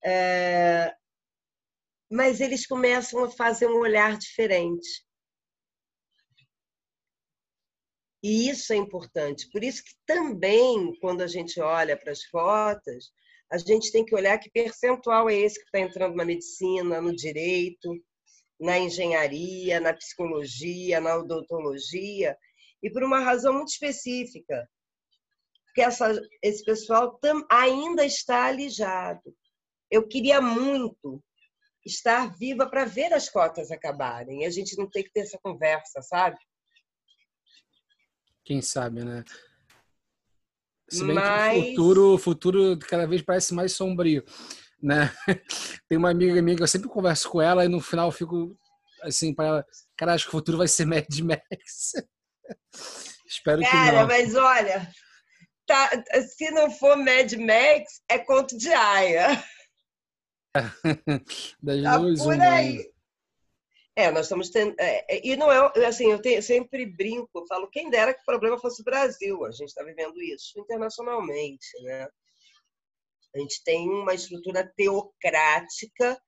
[0.06, 0.96] É...
[2.12, 5.04] Mas eles começam a fazer um olhar diferente.
[8.22, 9.50] E isso é importante.
[9.50, 13.12] Por isso que também, quando a gente olha para as cotas,
[13.52, 17.16] a gente tem que olhar que percentual é esse que está entrando na medicina, no
[17.16, 17.94] direito.
[18.60, 22.36] na engenharia, na psicologia, na odontologia,
[22.82, 24.68] e por uma razão muito específica.
[25.66, 29.36] Porque essa, esse pessoal tam, ainda está alijado.
[29.92, 31.24] Eu queria muito
[31.86, 34.46] estar viva para ver as cotas acabarem.
[34.46, 36.38] A gente não tem que ter essa conversa, sabe?
[38.44, 39.24] Quem sabe, né?
[40.90, 41.54] Se bem Mas...
[41.54, 44.24] que o futuro, o futuro cada vez parece mais sombrio,
[44.82, 45.12] né?
[45.90, 48.58] Tem uma amiga minha que eu sempre converso com ela e no final eu fico
[49.02, 49.66] assim para ela,
[49.98, 51.94] cara, acho que o futuro vai ser Mad Max.
[53.28, 54.08] Espero cara, que não.
[54.08, 54.90] mas olha,
[55.66, 55.90] tá,
[56.22, 59.44] se não for Mad Max, é conto de Aya.
[61.62, 62.90] das tá duas, por aí.
[63.98, 64.76] É, nós estamos tendo.
[64.80, 68.22] É, é, e não é assim, eu, tenho, eu sempre brinco, falo, quem dera que
[68.22, 72.08] o problema fosse o Brasil, a gente está vivendo isso internacionalmente, né?
[73.36, 76.22] A gente tem uma estrutura teocrática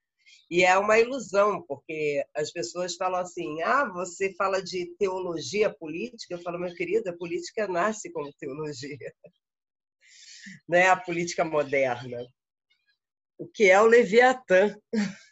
[0.49, 6.33] e é uma ilusão, porque as pessoas falam assim: ah, você fala de teologia política.
[6.33, 9.13] Eu falo, meu querido, a política nasce como teologia,
[10.67, 10.89] né?
[10.89, 12.25] a política moderna.
[13.37, 14.75] O que é o Leviatã?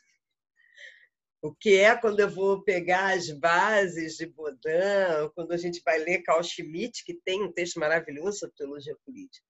[1.48, 5.98] O que é quando eu vou pegar as bases de Baudin, quando a gente vai
[5.98, 9.48] ler Carl Schmitt, que tem um texto maravilhoso sobre teologia política.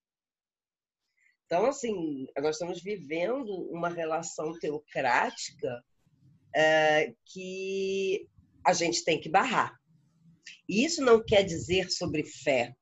[1.48, 5.84] Então, assim, nós estamos vivendo uma relação teocrática
[6.56, 8.30] é, que
[8.64, 9.76] a gente tem que barrar.
[10.70, 12.76] E isso não quer dizer sobre fé,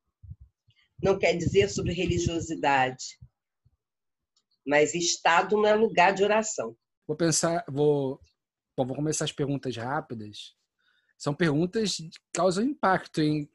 [1.01, 3.18] não quer dizer sobre religiosidade,
[4.68, 6.76] mas Estado não é lugar de oração.
[7.07, 8.20] Vou pensar, vou,
[8.76, 10.55] bom, vou começar as perguntas rápidas.
[11.17, 13.49] São perguntas que causam impacto, hein?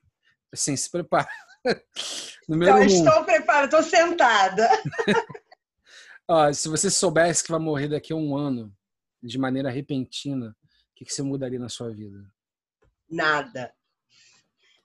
[0.52, 1.28] Assim, se prepara.
[2.48, 2.86] Número então, um.
[2.86, 4.68] estou preparada, estou sentada.
[6.26, 8.74] Ó, se você soubesse que vai morrer daqui a um ano,
[9.22, 12.24] de maneira repentina, o que, que você mudaria na sua vida?
[13.08, 13.74] Nada.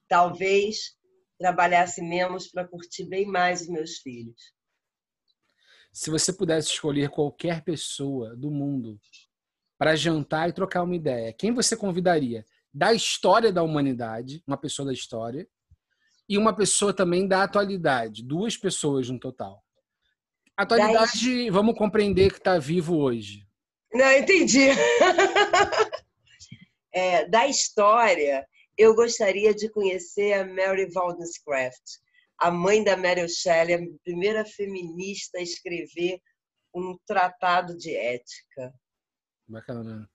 [0.08, 0.96] Talvez
[1.38, 4.54] trabalhasse menos para curtir bem mais os meus filhos.
[5.94, 9.00] Se você pudesse escolher qualquer pessoa do mundo
[9.78, 12.46] para jantar e trocar uma ideia, quem você convidaria?
[12.74, 15.48] Da história da humanidade, uma pessoa da história,
[16.28, 19.64] e uma pessoa também da atualidade, duas pessoas no total.
[20.58, 23.46] Atualidade, vamos compreender que está vivo hoje.
[23.94, 24.70] Não, entendi.
[26.94, 28.46] é, da história,
[28.78, 32.00] eu gostaria de conhecer a Mary Wollstonecraft,
[32.40, 36.20] a mãe da Mary Shelley, a primeira feminista a escrever
[36.74, 38.74] um tratado de ética.
[39.48, 40.10] Bacana.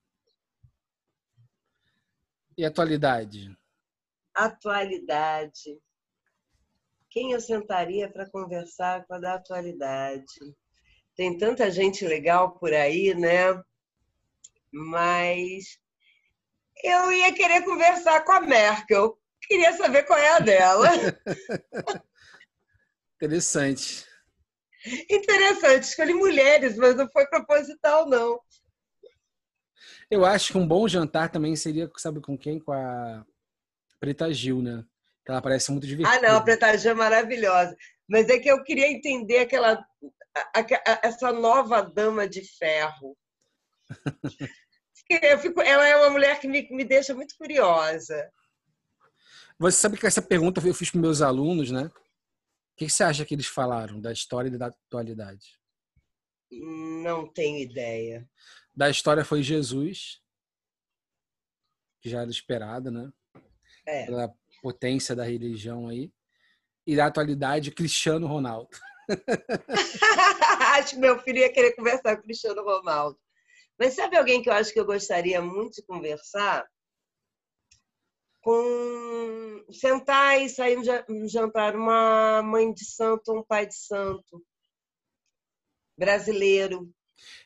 [2.57, 3.57] E atualidade?
[4.35, 5.81] Atualidade
[7.11, 10.25] quem eu sentaria para conversar com a da atualidade?
[11.17, 13.61] Tem tanta gente legal por aí, né?
[14.73, 15.79] Mas
[16.83, 19.19] eu ia querer conversar com a Merkel.
[19.43, 20.89] Queria saber qual é a dela.
[23.17, 24.07] Interessante.
[25.11, 25.83] Interessante.
[25.83, 28.41] Escolhi mulheres, mas não foi proposital, não.
[30.11, 32.59] Eu acho que um bom jantar também seria, sabe com quem?
[32.59, 33.25] Com a
[34.01, 34.85] Preta Gil, né?
[35.29, 36.19] Ela parece muito divertida.
[36.19, 37.77] Ah, não, a Preta Gil é maravilhosa.
[38.09, 39.87] Mas é que eu queria entender aquela
[40.35, 43.17] a, a, essa nova dama de ferro.
[45.23, 48.31] eu fico, ela é uma mulher que me, me deixa muito curiosa.
[49.59, 51.85] Você sabe que essa pergunta eu fiz para meus alunos, né?
[51.85, 51.93] O
[52.77, 55.61] que você acha que eles falaram da história e da atualidade?
[56.51, 58.29] Não tenho ideia.
[58.75, 60.21] Da história foi Jesus,
[62.01, 63.13] que já era esperada, né?
[63.87, 64.07] É.
[64.07, 66.13] Pela potência da religião aí.
[66.87, 68.71] E da atualidade, Cristiano Ronaldo.
[70.79, 73.19] acho que meu filho ia querer conversar com Cristiano Ronaldo.
[73.79, 76.67] Mas sabe alguém que eu acho que eu gostaria muito de conversar?
[78.43, 84.45] Com sentar e sair um jantar, uma mãe de santo, um pai de santo,
[85.99, 86.91] brasileiro.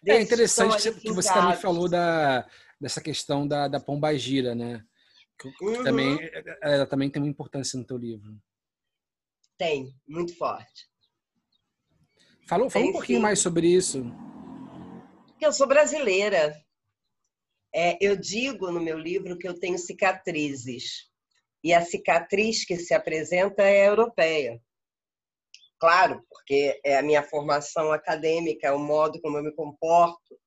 [0.06, 2.46] É interessante que, que você também falou da,
[2.80, 4.84] dessa questão da, da pombagira, né?
[5.60, 5.82] Uhum.
[5.82, 6.18] Também,
[6.62, 8.40] ela também tem uma importância no teu livro.
[9.58, 10.88] Tem, muito forte.
[12.46, 13.22] Fala, fala um pouquinho sim.
[13.22, 14.04] mais sobre isso.
[15.40, 16.54] Eu sou brasileira.
[17.74, 21.10] É, eu digo no meu livro que eu tenho cicatrizes.
[21.62, 24.60] E a cicatriz que se apresenta é europeia.
[25.78, 30.38] Claro, porque é a minha formação acadêmica, é o modo como eu me comporto,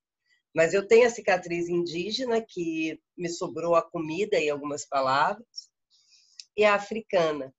[0.56, 5.70] mas eu tenho a cicatriz indígena, que me sobrou a comida e algumas palavras,
[6.56, 7.54] e a africana.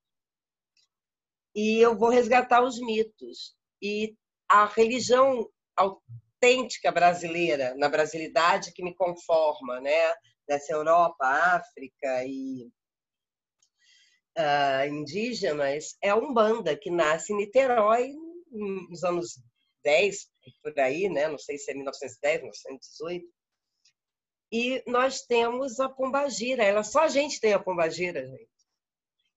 [1.55, 3.55] E eu vou resgatar os mitos.
[3.81, 4.17] E
[4.49, 10.15] a religião autêntica brasileira, na brasilidade que me conforma, né?
[10.49, 12.71] dessa Europa, África e
[14.39, 18.15] uh, indígenas é a Umbanda, que nasce em Niterói
[18.51, 19.43] nos anos
[19.85, 20.29] 10,
[20.63, 21.29] por aí, né?
[21.29, 23.27] não sei se é 1910, 1918.
[24.51, 28.49] E nós temos a pombagira, ela só a gente tem a pombagira, gente.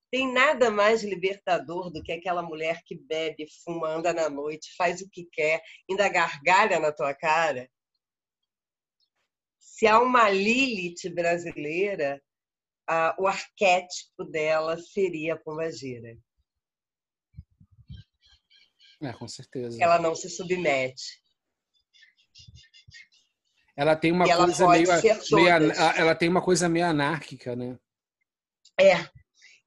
[0.09, 5.01] Tem nada mais libertador do que aquela mulher que bebe, fuma, anda na noite, faz
[5.01, 7.69] o que quer, ainda gargalha na tua cara.
[9.57, 12.21] Se há uma Lilith brasileira,
[13.17, 16.17] o arquétipo dela seria a pombagira.
[19.01, 19.81] É, com certeza.
[19.81, 21.21] Ela não se submete.
[23.75, 24.87] Ela tem uma e coisa meio,
[25.31, 27.79] meio, ela tem uma coisa meio anárquica, né?
[28.79, 29.09] É.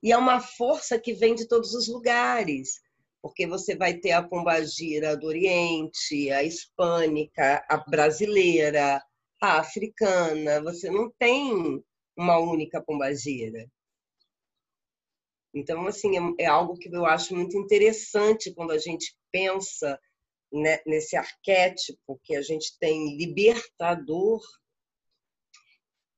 [0.03, 2.81] E é uma força que vem de todos os lugares,
[3.23, 9.03] porque você vai ter a pombagira do Oriente, a hispânica, a brasileira,
[9.41, 10.63] a africana.
[10.63, 11.83] Você não tem
[12.17, 13.69] uma única pombagira.
[15.55, 19.99] Então, assim, é, é algo que eu acho muito interessante quando a gente pensa
[20.53, 24.41] né, nesse arquétipo que a gente tem libertador,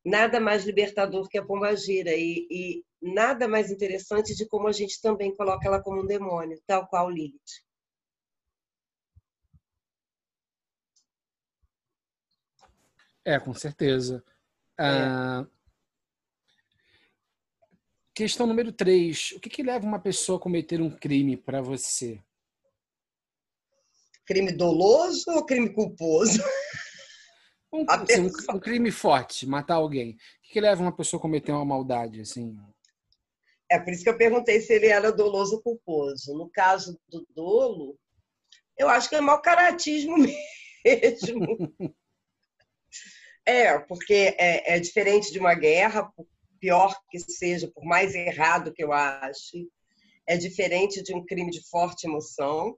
[0.05, 5.01] nada mais libertador que a pombagira e, e nada mais interessante de como a gente
[5.01, 7.65] também coloca ela como um demônio, tal qual Lilith.
[13.25, 14.25] É, com certeza.
[14.79, 14.85] É.
[14.85, 15.47] Ah,
[18.17, 19.33] questão número 3.
[19.33, 22.19] O que, que leva uma pessoa a cometer um crime para você?
[24.25, 26.43] Crime doloso ou crime culposo?
[27.73, 30.13] Um, assim, um, um, crime forte, matar alguém.
[30.13, 32.21] O que, que leva uma pessoa a cometer uma maldade?
[32.21, 32.57] assim?
[33.69, 36.33] É por isso que eu perguntei se ele era doloso ou culposo.
[36.33, 37.99] No caso do dolo,
[38.79, 40.17] eu acho que é mau caratismo
[40.87, 41.75] mesmo.
[43.45, 46.11] é, porque é, é, diferente de uma guerra,
[46.59, 49.69] pior que seja, por mais errado que eu ache,
[50.27, 52.77] é diferente de um crime de forte emoção.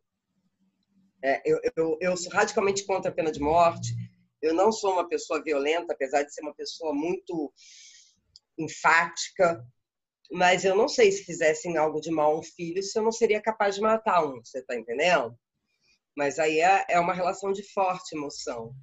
[1.22, 3.94] É, eu, eu, eu sou radicalmente contra a pena de morte.
[4.40, 7.52] Eu não sou uma pessoa violenta, apesar de ser uma pessoa muito
[8.56, 9.64] enfática,
[10.30, 13.12] mas eu não sei se fizessem algo de mal a um filho, se eu não
[13.12, 15.36] seria capaz de matar um, você está entendendo?
[16.16, 18.74] Mas aí é, é uma relação de forte emoção.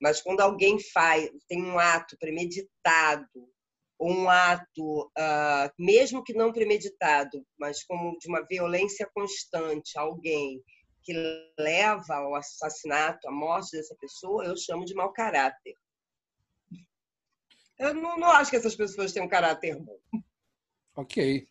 [0.00, 3.51] Mas quando alguém faz, tem um ato premeditado,
[4.02, 10.60] um ato, uh, mesmo que não premeditado, mas como de uma violência constante, alguém
[11.02, 11.12] que
[11.58, 15.74] leva ao assassinato, à morte dessa pessoa, eu chamo de mau caráter.
[17.78, 19.98] Eu não, não acho que essas pessoas têm um caráter bom.
[20.94, 21.48] Ok.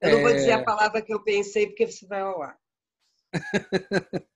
[0.00, 0.22] Eu não é...
[0.22, 2.58] vou dizer a palavra que eu pensei, porque você vai ao ar.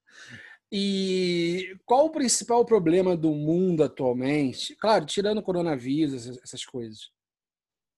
[0.72, 4.74] e qual o principal problema do mundo atualmente?
[4.76, 7.10] Claro, tirando o coronavírus, essas coisas.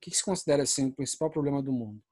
[0.01, 2.03] O que se considera assim, o principal problema do mundo?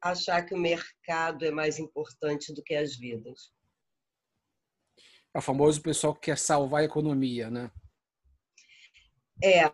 [0.00, 3.52] Achar que o mercado é mais importante do que as vidas.
[5.34, 7.72] É o famoso pessoal que quer salvar a economia, né?
[9.42, 9.64] É,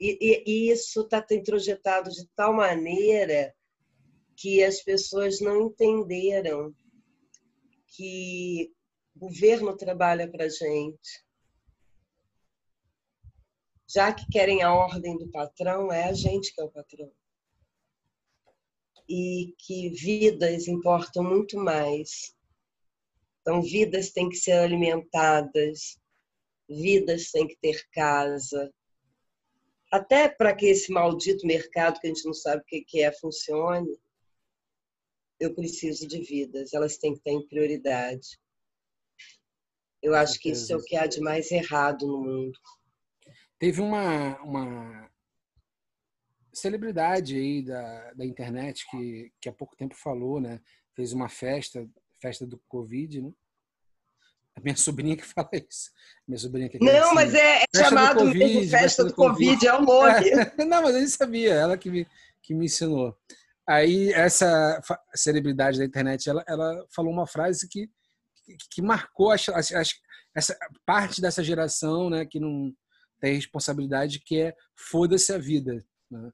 [0.00, 3.54] e, e isso está introjetado de tal maneira
[4.36, 6.74] que as pessoas não entenderam
[7.86, 8.74] que
[9.14, 11.24] o governo trabalha para a gente.
[13.92, 17.10] Já que querem a ordem do patrão, é a gente que é o patrão.
[19.08, 22.36] E que vidas importam muito mais.
[23.40, 25.98] Então, vidas têm que ser alimentadas,
[26.68, 28.72] vidas têm que ter casa,
[29.90, 33.98] até para que esse maldito mercado que a gente não sabe o que é funcione,
[35.40, 38.38] eu preciso de vidas, elas têm que estar em prioridade.
[40.00, 42.58] Eu acho que isso é o que há de mais errado no mundo.
[43.60, 45.10] Teve uma, uma
[46.50, 50.62] celebridade aí da, da internet que, que há pouco tempo falou, né?
[50.96, 51.86] Fez uma festa,
[52.22, 53.30] festa do Covid, né?
[54.56, 55.90] A minha sobrinha que fala isso.
[56.26, 59.52] Minha sobrinha que Não, assim, mas é, é chamado COVID, mesmo festa, do, do COVID,
[59.52, 60.30] COVID, é o nome.
[60.58, 62.06] É, não, mas eu sabia, ela que me,
[62.42, 63.14] que me ensinou.
[63.68, 64.80] Aí essa
[65.14, 67.90] celebridade da internet, ela, ela falou uma frase que,
[68.46, 69.92] que, que marcou as, as,
[70.34, 72.74] essa parte dessa geração, né, que não
[73.20, 75.84] tem responsabilidade, que é foda-se a vida.
[76.10, 76.32] Né?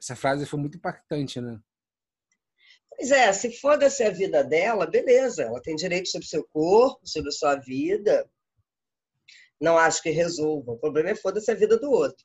[0.00, 1.60] Essa frase foi muito impactante, né?
[2.88, 7.06] Pois é, se foda-se a vida dela, beleza, ela tem direito sobre o seu corpo,
[7.06, 8.28] sobre a sua vida.
[9.60, 10.72] Não acho que resolva.
[10.72, 12.24] O problema é foda-se a vida do outro.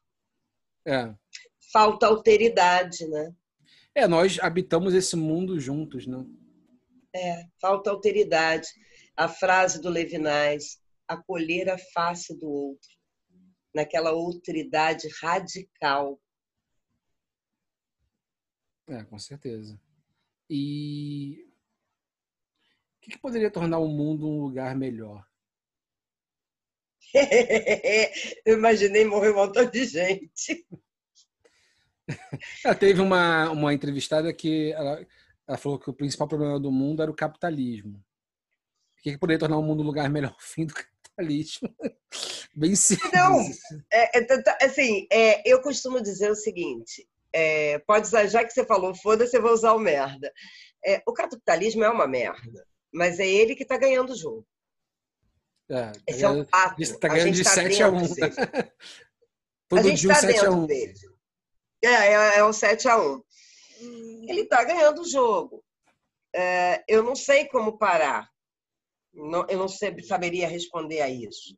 [0.88, 1.14] É.
[1.72, 3.34] Falta alteridade, né?
[3.94, 6.26] É, nós habitamos esse mundo juntos, né?
[7.14, 8.68] É, falta alteridade.
[9.16, 12.95] A frase do Levinais, acolher a face do outro.
[13.76, 16.20] Naquela outridade radical.
[18.88, 19.80] É, com certeza.
[20.50, 21.46] E
[22.98, 25.28] o que, que poderia tornar o mundo um lugar melhor?
[28.46, 30.66] Eu imaginei morrer um montão de gente.
[32.64, 35.04] Ela teve uma, uma entrevistada que ela,
[35.48, 37.98] ela, falou que o principal problema do mundo era o capitalismo.
[37.98, 40.36] O que, que poderia tornar o mundo um lugar melhor?
[40.38, 40.95] O fim do capitalismo.
[42.56, 43.12] Bem simples.
[43.14, 43.42] Não,
[43.92, 48.66] é, é, assim, é, eu costumo dizer o seguinte: é, pode usar, já que você
[48.66, 50.32] falou foda-se, eu vou usar o merda.
[50.86, 54.48] É, o capitalismo é uma merda, mas é ele que está ganhando o jogo.
[55.70, 56.82] É, Esse é um fato.
[56.82, 57.98] Está ganhando de 7 tá a 1.
[59.68, 60.66] Todo a gente dia está dentro 1.
[60.68, 60.94] dele.
[61.84, 63.24] É, é, é um 7 a 1.
[64.30, 65.64] Ele está ganhando o jogo.
[66.34, 68.30] É, eu não sei como parar.
[69.16, 71.58] Não, eu não sei, saberia responder a isso.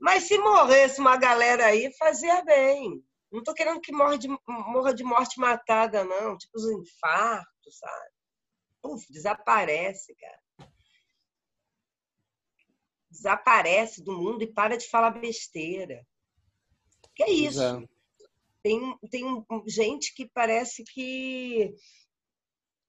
[0.00, 3.02] Mas se morresse uma galera aí, fazia bem.
[3.30, 6.36] Não estou querendo que morra de, morra de morte matada, não.
[6.36, 8.10] Tipo os infartos, sabe?
[8.84, 10.70] Uf, desaparece, cara.
[13.10, 16.06] Desaparece do mundo e para de falar besteira.
[17.14, 17.62] Que é isso?
[17.62, 17.86] É.
[18.62, 21.74] Tem, tem gente que parece que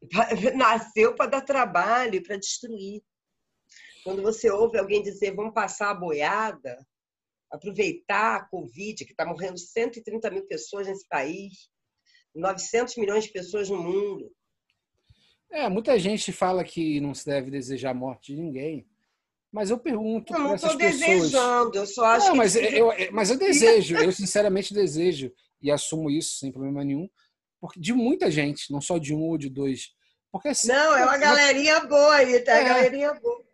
[0.55, 3.03] nasceu para dar trabalho, para destruir.
[4.07, 6.77] Quando você ouve alguém dizer vamos passar a boiada,
[7.51, 11.67] aproveitar a Covid, que está morrendo 130 mil pessoas nesse país,
[12.33, 14.31] 900 milhões de pessoas no mundo.
[15.51, 18.87] É, muita gente fala que não se deve desejar a morte de ninguém.
[19.51, 22.37] Mas eu pergunto eu não estou desejando, eu só acho não, que...
[22.37, 27.09] Mas eu, mas eu desejo, eu sinceramente desejo, e assumo isso sem problema nenhum,
[27.59, 29.89] porque de muita gente, não só de um ou de dois.
[30.31, 32.53] Porque, assim, não, é uma galerinha boa aí, tá?
[32.53, 33.46] É, galerinha boa.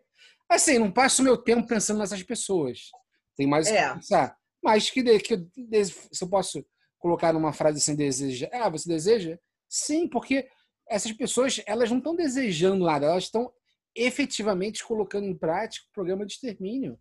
[0.48, 2.90] Assim, não passo meu tempo pensando nessas pessoas.
[3.36, 3.88] Tem mais é.
[3.88, 4.36] que pensar.
[4.62, 6.64] Mas que, de, que de, se eu posso
[6.98, 8.48] colocar numa frase assim, deseja.
[8.52, 9.38] Ah, você deseja?
[9.68, 10.48] Sim, porque
[10.88, 13.52] essas pessoas elas não estão desejando nada, elas estão
[13.94, 16.98] efetivamente colocando em prática o programa de extermínio.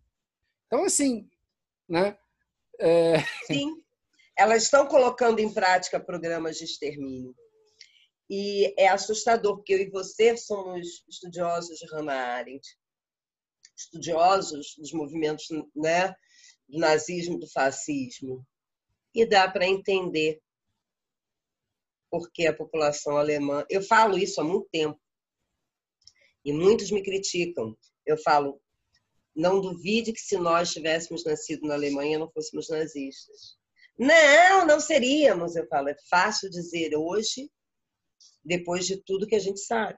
[0.67, 1.29] Então, assim,
[1.87, 2.17] né?
[2.79, 3.15] É...
[3.47, 3.81] Sim,
[4.37, 7.35] elas estão colocando em prática programas de extermínio.
[8.29, 12.67] E é assustador, porque eu e você somos estudiosos de Hannah Arendt,
[13.75, 16.13] estudiosos dos movimentos né,
[16.67, 18.45] do nazismo, do fascismo,
[19.13, 20.41] e dá para entender
[22.09, 23.65] por que a população alemã.
[23.69, 24.99] Eu falo isso há muito tempo
[26.45, 27.77] e muitos me criticam.
[28.05, 28.61] Eu falo,
[29.35, 33.57] não duvide que se nós tivéssemos nascido na Alemanha não fôssemos nazistas.
[33.97, 35.55] Não, não seríamos.
[35.55, 37.51] Eu falo, é fácil dizer hoje,
[38.43, 39.97] depois de tudo que a gente sabe.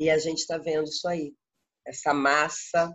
[0.00, 1.34] E a gente está vendo isso aí
[1.88, 2.94] essa massa.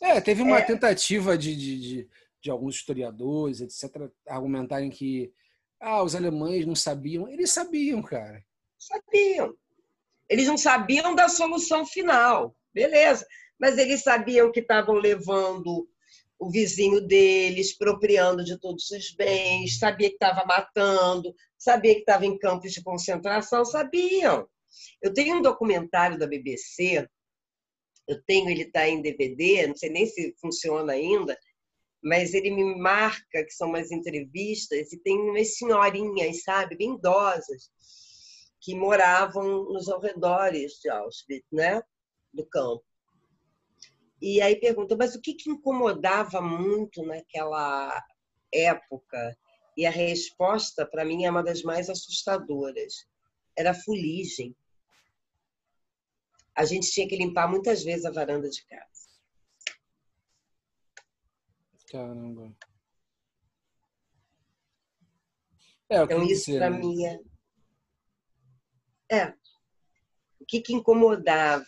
[0.00, 0.62] É, teve uma é...
[0.62, 2.08] tentativa de, de, de,
[2.40, 5.32] de, alguns historiadores, etc., argumentarem que
[5.80, 7.28] ah, os alemães não sabiam.
[7.28, 8.42] Eles sabiam, cara.
[8.78, 9.54] Sabiam.
[10.28, 13.26] Eles não sabiam da solução final, beleza.
[13.58, 15.88] Mas eles sabiam que estavam levando
[16.38, 22.26] o vizinho deles, expropriando de todos os bens, sabia que estava matando, sabia que estava
[22.26, 24.48] em campos de concentração, sabiam.
[25.02, 27.08] Eu tenho um documentário da BBC,
[28.06, 31.38] eu tenho, ele está em DVD, não sei nem se funciona ainda,
[32.02, 37.70] mas ele me marca que são umas entrevistas e tem umas senhorinhas, sabe, bem idosas,
[38.60, 41.82] que moravam nos arredores de Auschwitz, né,
[42.32, 42.84] do campo.
[44.20, 48.02] E aí pergunta, mas o que, que incomodava muito naquela
[48.52, 49.36] época?
[49.76, 52.94] E a resposta, para mim, é uma das mais assustadoras.
[53.56, 54.54] Era a fuligem
[56.56, 58.84] a gente tinha que limpar muitas vezes a varanda de casa.
[61.90, 62.56] Caramba.
[65.88, 67.20] É, então, isso para mim é...
[69.10, 69.34] é.
[70.40, 71.66] O que, que incomodava?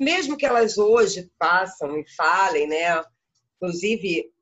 [0.00, 3.02] Mesmo que elas hoje passam e falem, né?
[3.56, 4.32] Inclusive,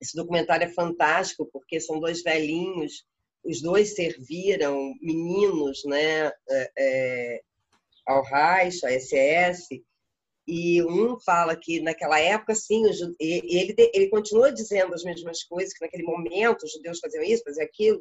[0.00, 3.04] esse documentário é fantástico, porque são dois velhinhos,
[3.44, 6.26] os dois serviram meninos, né?
[6.26, 7.42] É, é
[8.08, 9.84] ao Reich, à SS,
[10.46, 12.82] e um fala que naquela época, sim,
[13.20, 17.66] ele, ele continua dizendo as mesmas coisas, que naquele momento os judeus faziam isso, faziam
[17.66, 18.00] aquilo,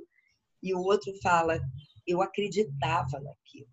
[0.63, 1.59] e o outro fala,
[2.07, 3.67] eu acreditava naquilo.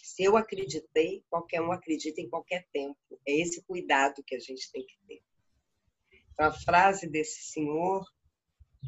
[0.00, 2.98] Se eu acreditei, qualquer um acredita em qualquer tempo.
[3.26, 5.22] É esse cuidado que a gente tem que ter.
[6.32, 8.06] Então, a frase desse senhor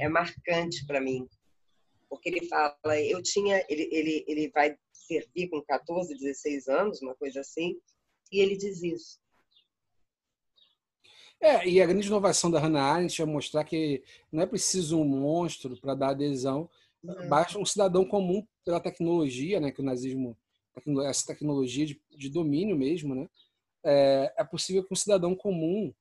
[0.01, 1.29] é marcante para mim,
[2.09, 4.77] porque ele fala, eu tinha, ele, ele, ele vai
[5.13, 7.77] servir com 14, 16 anos, uma coisa assim,
[8.31, 9.21] e ele diz isso.
[11.41, 15.05] É, e a grande inovação da Hannah Arendt é mostrar que não é preciso um
[15.05, 16.71] monstro para dar adesão,
[17.03, 17.29] uhum.
[17.29, 20.39] basta um cidadão comum pela tecnologia, né, que o nazismo,
[21.05, 23.29] essa tecnologia de, de domínio mesmo, né,
[23.85, 25.93] é, é, possível que um cidadão comum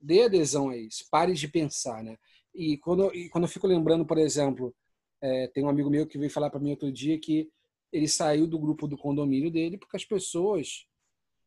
[0.00, 2.16] dê adesão a isso, pare de pensar, né.
[2.54, 4.72] E quando, e quando eu fico lembrando, por exemplo,
[5.20, 7.50] é, tem um amigo meu que veio falar para mim outro dia que
[7.92, 10.86] ele saiu do grupo do condomínio dele porque as pessoas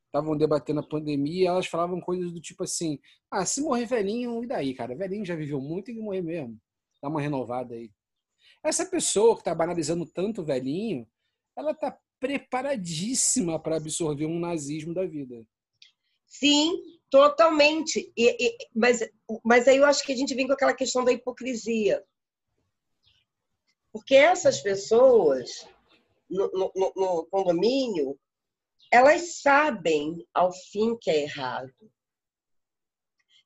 [0.08, 4.44] estavam debatendo a pandemia e elas falavam coisas do tipo assim: ah, se morrer velhinho,
[4.44, 4.96] e daí, cara?
[4.96, 6.60] Velhinho já viveu muito e morrer mesmo.
[7.02, 7.90] Dá uma renovada aí.
[8.64, 11.08] Essa pessoa que está banalizando tanto velhinho,
[11.56, 15.44] ela está preparadíssima para absorver um nazismo da vida.
[16.28, 16.80] Sim,
[17.10, 18.12] totalmente.
[18.16, 19.00] E, e, mas,
[19.44, 22.04] mas aí eu acho que a gente vem com aquela questão da hipocrisia.
[23.92, 25.68] Porque essas pessoas
[26.32, 28.20] no, no, no condomínio,
[28.92, 31.74] elas sabem ao fim que é errado.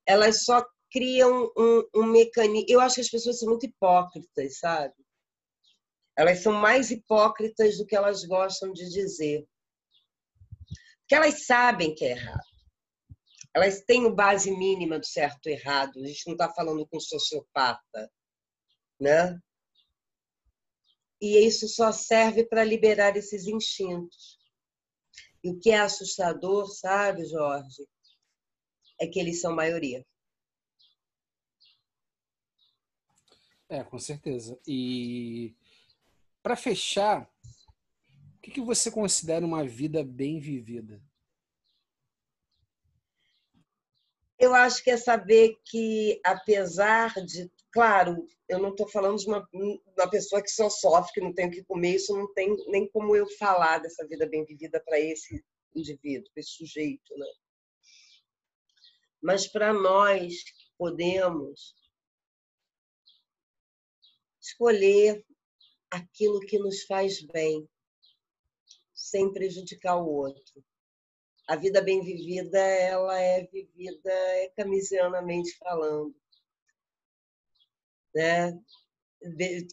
[0.05, 2.67] Elas só criam um, um mecanismo.
[2.69, 4.93] Eu acho que as pessoas são muito hipócritas, sabe?
[6.17, 9.45] Elas são mais hipócritas do que elas gostam de dizer.
[11.01, 12.55] Porque elas sabem que é errado.
[13.53, 15.99] Elas têm o base mínima do certo e errado.
[15.99, 18.11] A gente não está falando com sociopata,
[18.99, 19.39] né?
[21.21, 24.37] E isso só serve para liberar esses instintos.
[25.43, 27.87] E o que é assustador, sabe, Jorge,
[28.99, 30.05] é que eles são maioria.
[33.69, 34.59] É, com certeza.
[34.67, 35.55] E
[36.41, 37.29] para fechar,
[38.35, 41.01] o que, que você considera uma vida bem vivida?
[44.37, 49.45] Eu acho que é saber que, apesar de Claro, eu não estou falando de uma,
[49.51, 52.87] uma pessoa que só sofre, que não tem o que comer, isso não tem nem
[52.87, 55.43] como eu falar dessa vida bem vivida para esse
[55.75, 57.13] indivíduo, para esse sujeito.
[57.17, 57.27] Né?
[59.21, 61.75] Mas para nós que podemos
[64.39, 65.25] escolher
[65.91, 67.67] aquilo que nos faz bem,
[68.93, 70.63] sem prejudicar o outro.
[71.45, 76.15] A vida bem vivida, ela é vivida é camisianamente falando
[78.15, 78.57] né?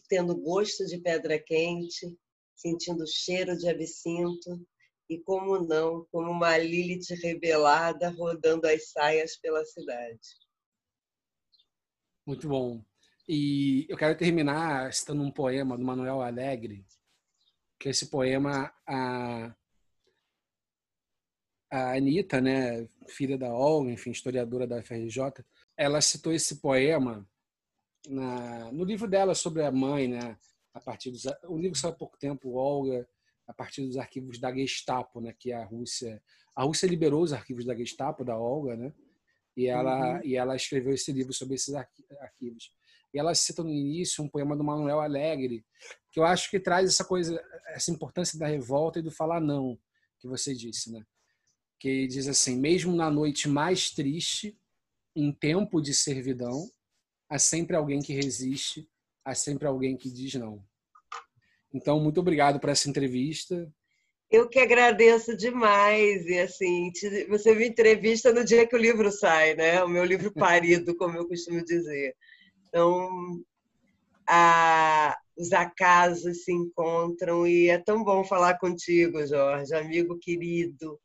[0.09, 2.17] tendo gosto de pedra quente,
[2.55, 4.65] sentindo cheiro de absinto
[5.09, 10.19] e, como não, como uma Lilith rebelada rodando as saias pela cidade.
[12.25, 12.83] Muito bom.
[13.27, 16.85] E eu quero terminar citando um poema do Manuel Alegre,
[17.79, 19.55] que esse poema a
[21.71, 25.43] a Anitta, né, filha da Olga, enfim, historiadora da FRJ,
[25.75, 27.27] ela citou esse poema
[28.07, 30.37] na, no livro dela sobre a mãe, né?
[30.73, 33.07] A partir dos, o livro saiu há pouco tempo, Olga,
[33.47, 35.33] a partir dos arquivos da Gestapo, né?
[35.37, 36.21] Que a Rússia,
[36.55, 38.93] a Rússia liberou os arquivos da Gestapo, da Olga, né?
[39.55, 40.21] E ela, uhum.
[40.23, 42.71] e ela escreveu esse livro sobre esses arquivos.
[43.13, 45.63] E ela cita no início um poema do Manuel Alegre,
[46.11, 49.77] que eu acho que traz essa coisa, essa importância da revolta e do falar não,
[50.17, 51.05] que você disse, né?
[51.79, 54.57] Que diz assim: mesmo na noite mais triste,
[55.15, 56.67] em tempo de servidão,
[57.33, 58.87] há sempre alguém que resiste,
[59.25, 60.63] há sempre alguém que diz não.
[61.73, 63.67] Então, muito obrigado por essa entrevista.
[64.29, 66.27] Eu que agradeço demais.
[66.27, 66.91] E assim,
[67.27, 69.83] você me entrevista no dia que o livro sai, né?
[69.83, 72.15] O meu livro parido, como eu costumo dizer.
[72.67, 73.43] Então,
[74.29, 81.01] a, os acasos se encontram e é tão bom falar contigo, Jorge, amigo querido.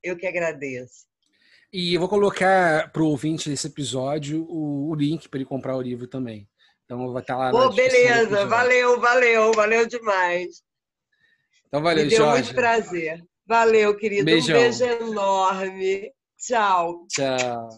[0.00, 1.11] Eu que agradeço.
[1.72, 5.76] E eu vou colocar para o ouvinte desse episódio o, o link para ele comprar
[5.76, 6.46] o livro também.
[6.84, 7.66] Então vai estar tá lá.
[7.66, 10.62] Oh, beleza, valeu, valeu, valeu demais.
[11.66, 12.42] Então valeu, Me deu Jorge.
[12.42, 13.24] muito prazer.
[13.46, 14.24] Valeu, querido.
[14.24, 14.56] Beijão.
[14.56, 16.12] Um beijo enorme.
[16.38, 17.06] Tchau.
[17.08, 17.68] Tchau.